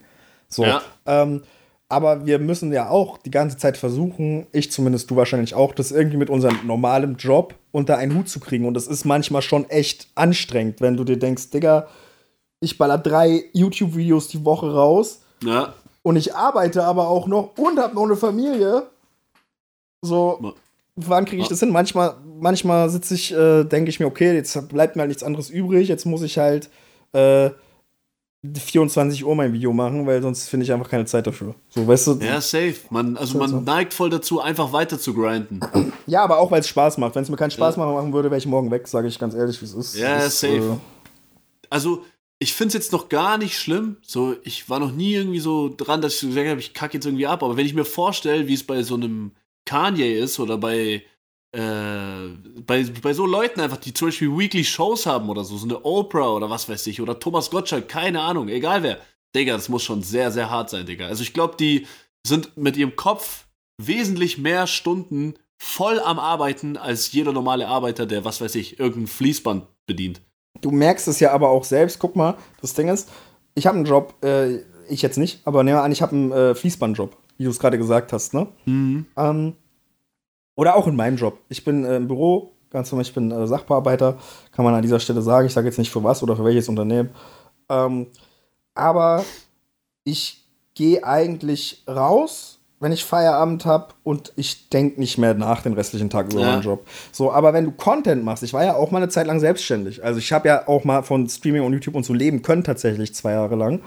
[0.48, 0.64] So.
[0.64, 0.80] Ja.
[1.04, 1.42] Ähm,
[1.88, 5.90] aber wir müssen ja auch die ganze Zeit versuchen, ich zumindest, du wahrscheinlich auch, das
[5.90, 8.66] irgendwie mit unserem normalen Job unter einen Hut zu kriegen.
[8.66, 11.88] Und das ist manchmal schon echt anstrengend, wenn du dir denkst, Digga,
[12.60, 15.20] ich baller drei YouTube-Videos die Woche raus.
[15.42, 15.74] Ja.
[16.02, 18.82] Und ich arbeite aber auch noch und hab noch eine Familie.
[20.02, 20.54] So,
[20.96, 21.70] wann kriege ich das hin?
[21.70, 25.48] Manchmal, manchmal sitze ich, äh, denke ich mir, okay, jetzt bleibt mir halt nichts anderes
[25.48, 25.88] übrig.
[25.88, 26.68] Jetzt muss ich halt
[27.12, 27.50] äh,
[28.44, 31.56] 24 Uhr mein Video machen, weil sonst finde ich einfach keine Zeit dafür.
[31.70, 32.12] So, weißt du?
[32.20, 32.76] Ja, safe.
[32.90, 35.60] Man, also man neigt voll dazu, einfach weiter zu grinden.
[36.06, 37.14] Ja, aber auch weil es Spaß macht.
[37.16, 37.84] Wenn es mir keinen Spaß ja.
[37.84, 39.94] machen würde, wäre ich morgen weg, sage ich ganz ehrlich, wie es ist.
[39.94, 40.56] Ja, ist, safe.
[40.56, 40.76] Äh,
[41.68, 42.02] also,
[42.38, 43.98] ich finde es jetzt noch gar nicht schlimm.
[44.00, 46.94] So, ich war noch nie irgendwie so dran, dass ich so gesagt habe, ich kacke
[46.94, 47.42] jetzt irgendwie ab.
[47.42, 49.32] Aber wenn ich mir vorstelle, wie es bei so einem
[49.66, 51.02] Kanye ist oder bei
[51.52, 52.28] äh,
[52.66, 55.84] bei, bei so Leuten einfach, die zum Beispiel Weekly Shows haben oder so, so eine
[55.84, 58.98] Oprah oder was weiß ich, oder Thomas Gottschalk, keine Ahnung, egal wer.
[59.34, 61.06] Digga, das muss schon sehr, sehr hart sein, Digga.
[61.06, 61.86] Also ich glaube, die
[62.26, 63.46] sind mit ihrem Kopf
[63.80, 69.06] wesentlich mehr Stunden voll am Arbeiten als jeder normale Arbeiter, der, was weiß ich, irgendein
[69.06, 70.22] Fließband bedient.
[70.60, 71.98] Du merkst es ja aber auch selbst.
[71.98, 73.10] Guck mal, das Ding ist,
[73.54, 76.32] ich habe einen Job, äh, ich jetzt nicht, aber nehmen wir an, ich habe einen
[76.32, 78.48] äh, Fließbandjob, wie du es gerade gesagt hast, ne?
[78.64, 79.06] Mhm.
[79.16, 79.54] Ähm,
[80.58, 81.38] oder auch in meinem Job.
[81.48, 84.18] Ich bin äh, im Büro, ganz normal, ich bin äh, Sachbearbeiter,
[84.50, 85.46] kann man an dieser Stelle sagen.
[85.46, 87.10] Ich sage jetzt nicht für was oder für welches Unternehmen.
[87.68, 88.08] Ähm,
[88.74, 89.24] aber
[90.02, 90.44] ich
[90.74, 96.10] gehe eigentlich raus, wenn ich Feierabend habe und ich denke nicht mehr nach den restlichen
[96.10, 96.46] Tag über ja.
[96.48, 96.84] meinen Job.
[97.12, 100.02] So, aber wenn du Content machst, ich war ja auch mal eine Zeit lang selbstständig.
[100.02, 103.14] Also ich habe ja auch mal von Streaming und YouTube und so leben können tatsächlich
[103.14, 103.82] zwei Jahre lang.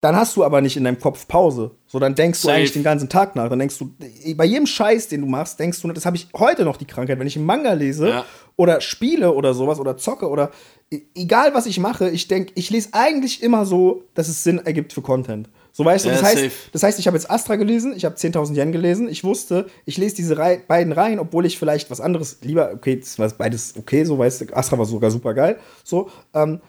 [0.00, 1.72] Dann hast du aber nicht in deinem Kopf Pause.
[1.86, 2.52] So, dann denkst Safe.
[2.52, 3.50] du eigentlich den ganzen Tag nach.
[3.50, 3.94] Dann denkst du,
[4.34, 7.18] bei jedem Scheiß, den du machst, denkst du, das habe ich heute noch die Krankheit,
[7.18, 8.24] wenn ich einen Manga lese ja.
[8.56, 10.52] oder spiele oder sowas oder zocke oder
[10.90, 14.58] e, egal was ich mache, ich denke, ich lese eigentlich immer so, dass es Sinn
[14.58, 15.50] ergibt für Content.
[15.72, 18.56] So weißt du, das, heißt, das heißt, ich habe jetzt Astra gelesen, ich habe 10.000
[18.56, 22.38] Yen gelesen, ich wusste, ich lese diese Rei beiden Reihen, obwohl ich vielleicht was anderes
[22.42, 26.10] lieber, okay, das war beides okay, so weißt du, Astra war sogar super geil, so,
[26.34, 26.60] ähm,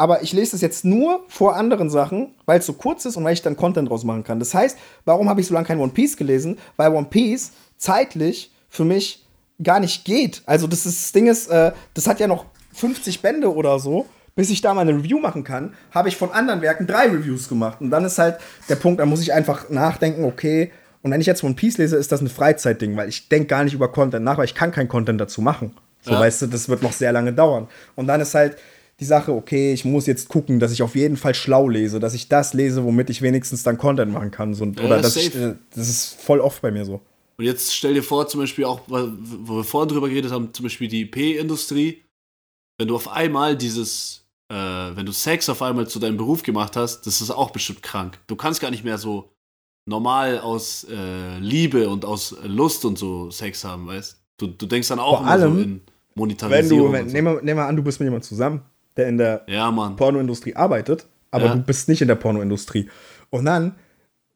[0.00, 3.24] aber ich lese das jetzt nur vor anderen Sachen, weil es so kurz ist und
[3.24, 4.38] weil ich dann Content draus machen kann.
[4.38, 6.56] Das heißt, warum habe ich so lange kein One Piece gelesen?
[6.78, 9.26] Weil One Piece zeitlich für mich
[9.62, 10.40] gar nicht geht.
[10.46, 14.06] Also das, ist, das Ding ist, äh, das hat ja noch 50 Bände oder so.
[14.34, 17.46] Bis ich da mal eine Review machen kann, habe ich von anderen Werken drei Reviews
[17.46, 17.82] gemacht.
[17.82, 18.38] Und dann ist halt
[18.70, 20.72] der Punkt, da muss ich einfach nachdenken, okay,
[21.02, 23.64] und wenn ich jetzt One Piece lese, ist das ein Freizeitding, weil ich denke gar
[23.64, 25.74] nicht über Content nach, weil ich kann kein Content dazu machen.
[26.00, 26.20] So, ja.
[26.20, 27.68] weißt du, das wird noch sehr lange dauern.
[27.96, 28.56] Und dann ist halt,
[29.00, 32.12] die Sache, okay, ich muss jetzt gucken, dass ich auf jeden Fall schlau lese, dass
[32.12, 34.54] ich das lese, womit ich wenigstens dann Content machen kann.
[34.54, 37.00] So, oder ja, das, ich, äh, das ist voll oft bei mir so.
[37.38, 40.64] Und jetzt stell dir vor, zum Beispiel auch, wo wir vorhin drüber geredet haben, zum
[40.64, 42.02] Beispiel die IP-Industrie,
[42.78, 46.76] wenn du auf einmal dieses, äh, wenn du Sex auf einmal zu deinem Beruf gemacht
[46.76, 48.18] hast, das ist auch bestimmt krank.
[48.26, 49.32] Du kannst gar nicht mehr so
[49.86, 54.48] normal aus äh, Liebe und aus Lust und so Sex haben, weißt du?
[54.48, 55.80] Du denkst dann auch Vor immer allem, so in
[56.14, 56.92] Monetarisierung.
[56.92, 57.12] Wenn du, wenn, so.
[57.14, 58.62] nehmen, wir, nehmen wir an, du bist mit jemandem zusammen
[59.00, 61.54] der in der ja, Pornoindustrie arbeitet, aber ja.
[61.54, 62.88] du bist nicht in der Pornoindustrie.
[63.30, 63.74] Und dann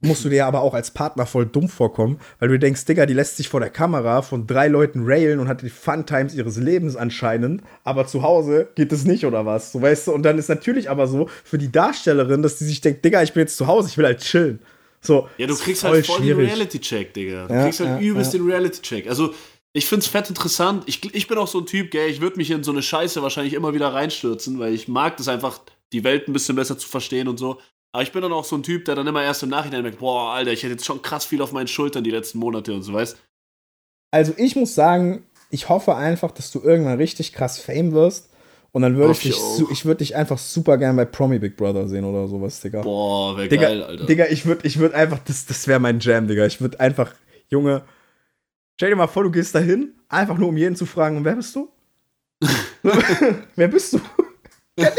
[0.01, 3.15] musst du dir aber auch als Partner voll dumm vorkommen, weil du denkst, Digga, die
[3.15, 6.97] lässt sich vor der Kamera von drei Leuten railen und hat die Fun-Times ihres Lebens
[6.97, 10.13] anscheinend, aber zu Hause geht es nicht oder was, so weißt du?
[10.13, 13.33] Und dann ist natürlich aber so für die Darstellerin, dass die sich denkt, Digga, ich
[13.33, 14.61] bin jetzt zu Hause, ich will halt chillen.
[15.01, 16.47] So, ja, du kriegst halt voll schwierig.
[16.47, 17.47] den Reality-Check, Digga.
[17.47, 18.39] Du ja, kriegst halt ja, übelst ja.
[18.39, 19.07] den Reality-Check.
[19.07, 19.35] Also,
[19.77, 20.85] ich find's fett interessant.
[20.87, 23.23] Ich, ich bin auch so ein Typ, gell, ich würde mich in so eine Scheiße
[23.23, 25.61] wahrscheinlich immer wieder reinstürzen, weil ich mag das einfach,
[25.93, 27.59] die Welt ein bisschen besser zu verstehen und so.
[27.93, 29.99] Aber ich bin dann auch so ein Typ, der dann immer erst im Nachhinein merkt,
[29.99, 32.83] boah, Alter, ich hätte jetzt schon krass viel auf meinen Schultern die letzten Monate und
[32.83, 33.17] so, weißt
[34.13, 38.31] Also ich muss sagen, ich hoffe einfach, dass du irgendwann richtig krass Fame wirst.
[38.71, 41.87] Und dann würde ich dich, ich würde dich einfach super gern bei Promi Big Brother
[41.87, 42.83] sehen oder sowas, Digga.
[42.83, 44.07] Boah, wäre geil, Alter.
[44.07, 46.45] Digga, ich würde ich würd einfach, das, das wäre mein Jam, Digga.
[46.47, 47.13] Ich würde einfach,
[47.49, 47.83] Junge,
[48.77, 51.37] Stell dir mal vor, du gehst da hin, einfach nur um jeden zu fragen, wer
[51.37, 51.71] bist du?
[53.55, 54.01] wer bist du?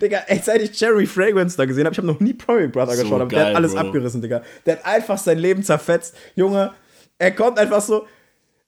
[0.00, 2.94] Digga, ey, seit ich Jerry Fragrance da gesehen habe, ich habe noch nie Promi Brother
[2.94, 3.80] so geschaut, aber geil, der hat alles Bro.
[3.80, 4.42] abgerissen, Digga.
[4.66, 6.16] Der hat einfach sein Leben zerfetzt.
[6.34, 6.72] Junge,
[7.18, 8.06] er kommt einfach so,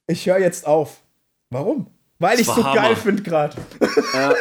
[0.07, 1.03] ich höre jetzt auf.
[1.51, 1.87] Warum?
[2.21, 2.75] Weil ich so Hammer.
[2.75, 3.57] geil finde gerade.
[4.13, 4.35] Ja,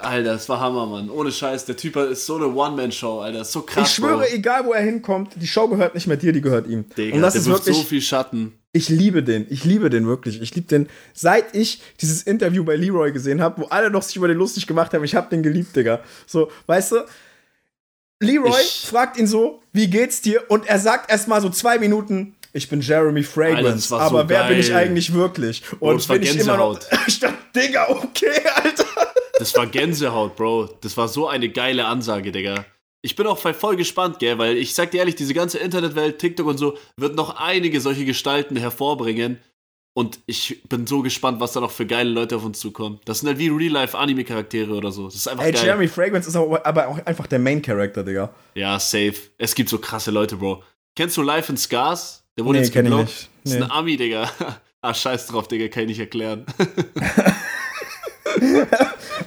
[0.00, 1.10] Alter, das war Hammer, Mann.
[1.10, 1.66] Ohne Scheiß.
[1.66, 3.44] Der Typ ist so eine One-Man-Show, Alter.
[3.44, 3.88] So krass.
[3.88, 4.34] Ich schwöre, Bro.
[4.34, 6.86] egal wo er hinkommt, die Show gehört nicht mehr dir, die gehört ihm.
[6.96, 8.58] Digga, Und das der ist wirklich so viel Schatten.
[8.72, 9.46] Ich liebe den.
[9.50, 10.40] Ich liebe den wirklich.
[10.40, 10.88] Ich liebe den.
[11.12, 14.66] Seit ich dieses Interview bei Leroy gesehen habe, wo alle noch sich über den lustig
[14.66, 16.00] gemacht haben, ich habe den geliebt, Digga.
[16.26, 16.96] So, weißt du?
[18.20, 20.42] Leroy ich fragt ihn so, wie geht's dir?
[20.48, 24.40] Und er sagt erstmal so zwei Minuten, ich bin Jeremy Fragrance, Alter, aber so wer
[24.40, 24.48] geil.
[24.48, 25.62] bin ich eigentlich wirklich?
[25.78, 26.78] Und das bin ich immer noch.
[27.54, 28.84] Digga, okay, Alter.
[29.38, 30.70] Das war Gänsehaut, Bro.
[30.80, 32.64] Das war so eine geile Ansage, Digga.
[33.02, 36.46] Ich bin auch voll gespannt, gell, weil ich sag dir ehrlich, diese ganze Internetwelt, TikTok
[36.46, 39.38] und so, wird noch einige solche Gestalten hervorbringen.
[39.92, 43.00] Und ich bin so gespannt, was da noch für geile Leute auf uns zukommen.
[43.04, 45.06] Das sind halt wie Real-Life-Anime-Charaktere oder so.
[45.06, 45.64] Das ist einfach Ey, geil.
[45.64, 48.34] Jeremy Fragrance ist aber auch einfach der Main-Character, Digga.
[48.54, 49.14] Ja, safe.
[49.38, 50.62] Es gibt so krasse Leute, Bro.
[50.96, 52.25] Kennst du Life in Scars?
[52.36, 53.08] Der wurde nee, jetzt geblockt.
[53.08, 53.28] Nee.
[53.44, 54.30] Das ist ein Ami, Digga.
[54.82, 56.44] ah, scheiß drauf, Digga, kann ich nicht erklären.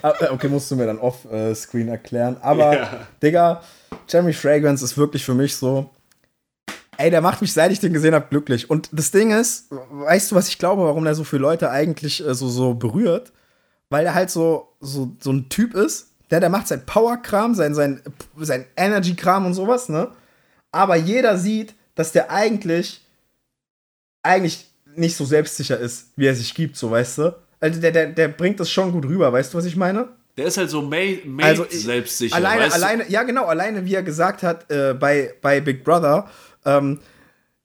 [0.02, 2.36] Okay, musst du mir dann off-screen erklären.
[2.40, 3.06] Aber, ja.
[3.22, 3.62] Digga,
[4.08, 5.90] Jeremy Fragrance ist wirklich für mich so.
[6.96, 8.68] Ey, der macht mich, seit ich den gesehen habe, glücklich.
[8.68, 12.26] Und das Ding ist, weißt du, was ich glaube, warum der so viele Leute eigentlich
[12.26, 13.32] äh, so, so berührt?
[13.88, 17.74] Weil er halt so, so, so ein Typ ist, der, der macht sein Power-Kram, sein,
[17.74, 18.02] sein,
[18.38, 20.08] sein Energy-Kram und sowas, ne?
[20.72, 23.00] Aber jeder sieht, dass der eigentlich,
[24.22, 27.36] eigentlich nicht so selbstsicher ist, wie er sich gibt, so weißt du.
[27.60, 30.08] Also der, der, der bringt das schon gut rüber, weißt du, was ich meine?
[30.36, 32.34] Der ist halt so made, made Also, selbstsicher.
[32.34, 32.82] Alleine, weißt du?
[32.82, 36.28] alleine, ja genau, alleine wie er gesagt hat äh, bei, bei Big Brother,
[36.64, 37.00] ähm,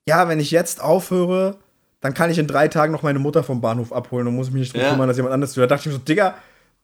[0.07, 1.57] ja, wenn ich jetzt aufhöre,
[2.01, 4.59] dann kann ich in drei Tagen noch meine Mutter vom Bahnhof abholen und muss mich
[4.61, 4.89] nicht drum Ja.
[4.91, 5.63] kümmern, dass jemand anderes tut.
[5.63, 6.35] Da dachte ich mir so, Digga,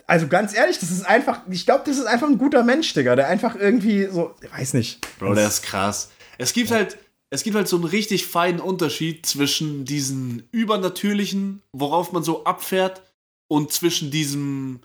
[0.07, 3.15] also ganz ehrlich, das ist einfach, ich glaube, das ist einfach ein guter Mensch, Digga,
[3.15, 5.05] der einfach irgendwie so, ich weiß nicht.
[5.19, 6.09] Bro, der ist krass.
[6.37, 6.97] Es gibt halt,
[7.33, 13.01] es gibt halt so einen richtig feinen Unterschied zwischen diesen übernatürlichen, worauf man so abfährt,
[13.47, 14.79] und zwischen diesem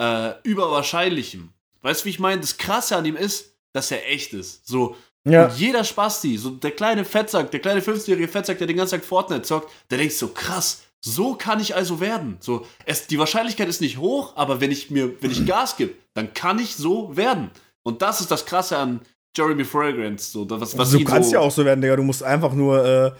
[0.00, 1.52] äh, überwahrscheinlichen.
[1.82, 2.40] Weißt du, wie ich meine?
[2.40, 4.66] Das Krasse an ihm ist, dass er echt ist.
[4.66, 5.46] So, Ja.
[5.46, 9.04] und jeder Spasti, so der kleine Fettsack, der kleine 15-jährige Fettsack, der den ganzen Tag
[9.04, 12.36] Fortnite zockt, der denkt so, krass, so kann ich also werden.
[12.40, 15.94] So, es, die Wahrscheinlichkeit ist nicht hoch, aber wenn ich mir, wenn ich Gas gebe,
[16.14, 17.50] dann kann ich so werden.
[17.82, 19.00] Und das ist das Krasse an
[19.36, 21.96] Jeremy Fragrance, so, was, was du kannst so, ja auch so werden, Digga.
[21.96, 22.84] Du musst einfach nur.
[22.84, 23.12] Äh,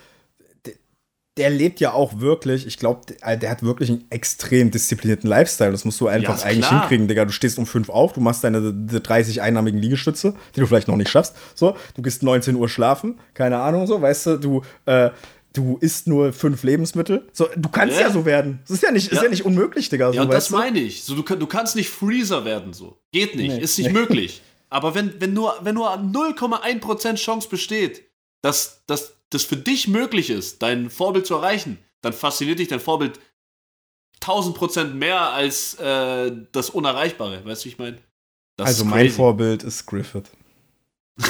[0.66, 0.74] der,
[1.38, 2.66] der lebt ja auch wirklich.
[2.66, 5.72] Ich glaube, der, der hat wirklich einen extrem disziplinierten Lifestyle.
[5.72, 6.80] Das musst du einfach ist eigentlich klar.
[6.80, 7.24] hinkriegen, Digga.
[7.24, 10.96] Du stehst um 5 auf, du machst deine 30 einnahmigen Liegestütze, die du vielleicht noch
[10.96, 11.34] nicht schaffst.
[11.54, 14.62] So, du gehst 19 Uhr schlafen, keine Ahnung, so, weißt du, du.
[14.86, 15.10] Äh,
[15.54, 17.28] Du isst nur fünf Lebensmittel.
[17.34, 18.10] So, du kannst ja, Ja.
[18.10, 18.60] so werden.
[18.62, 19.24] Das ist ja nicht, ist Ja.
[19.24, 20.08] ja nicht unmöglich, Digga.
[20.08, 21.04] So, Ja, und das meine ich.
[21.04, 22.96] So, du, du kannst nicht Freezer werden, so.
[23.12, 23.60] Geht nicht, Nee.
[23.60, 23.92] ist nicht Nee.
[23.92, 24.40] möglich.
[24.72, 28.08] Aber wenn, wenn nur, wenn nur 0,1% Chance besteht,
[28.40, 32.80] dass, dass das für dich möglich ist, dein Vorbild zu erreichen, dann fasziniert dich dein
[32.80, 33.20] Vorbild
[34.22, 37.44] 1000% mehr als äh, das Unerreichbare.
[37.44, 37.98] Weißt du, wie ich meine?
[38.58, 39.10] Also mein.
[39.10, 40.30] Vorbild ist Griffith.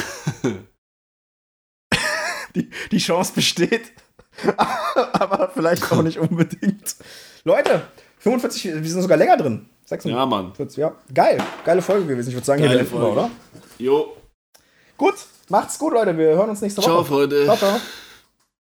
[2.55, 3.91] die, die Chance besteht,
[4.57, 6.95] aber vielleicht auch nicht unbedingt.
[7.43, 7.87] Leute,
[8.19, 9.69] 45, wir sind sogar länger drin.
[9.85, 10.53] 46, Ja, Mann.
[10.75, 10.93] ja.
[11.13, 12.29] Geil, geile Folge gewesen.
[12.29, 13.07] Ich würde sagen, hier Geile wir, Folge.
[13.11, 13.29] oder?
[13.77, 14.13] Jo.
[14.97, 15.15] Gut,
[15.49, 16.17] macht's gut, Leute.
[16.17, 16.89] Wir hören uns nächste Woche.
[16.91, 17.43] Ciao, Freunde.
[17.45, 17.79] Ciao, ciao.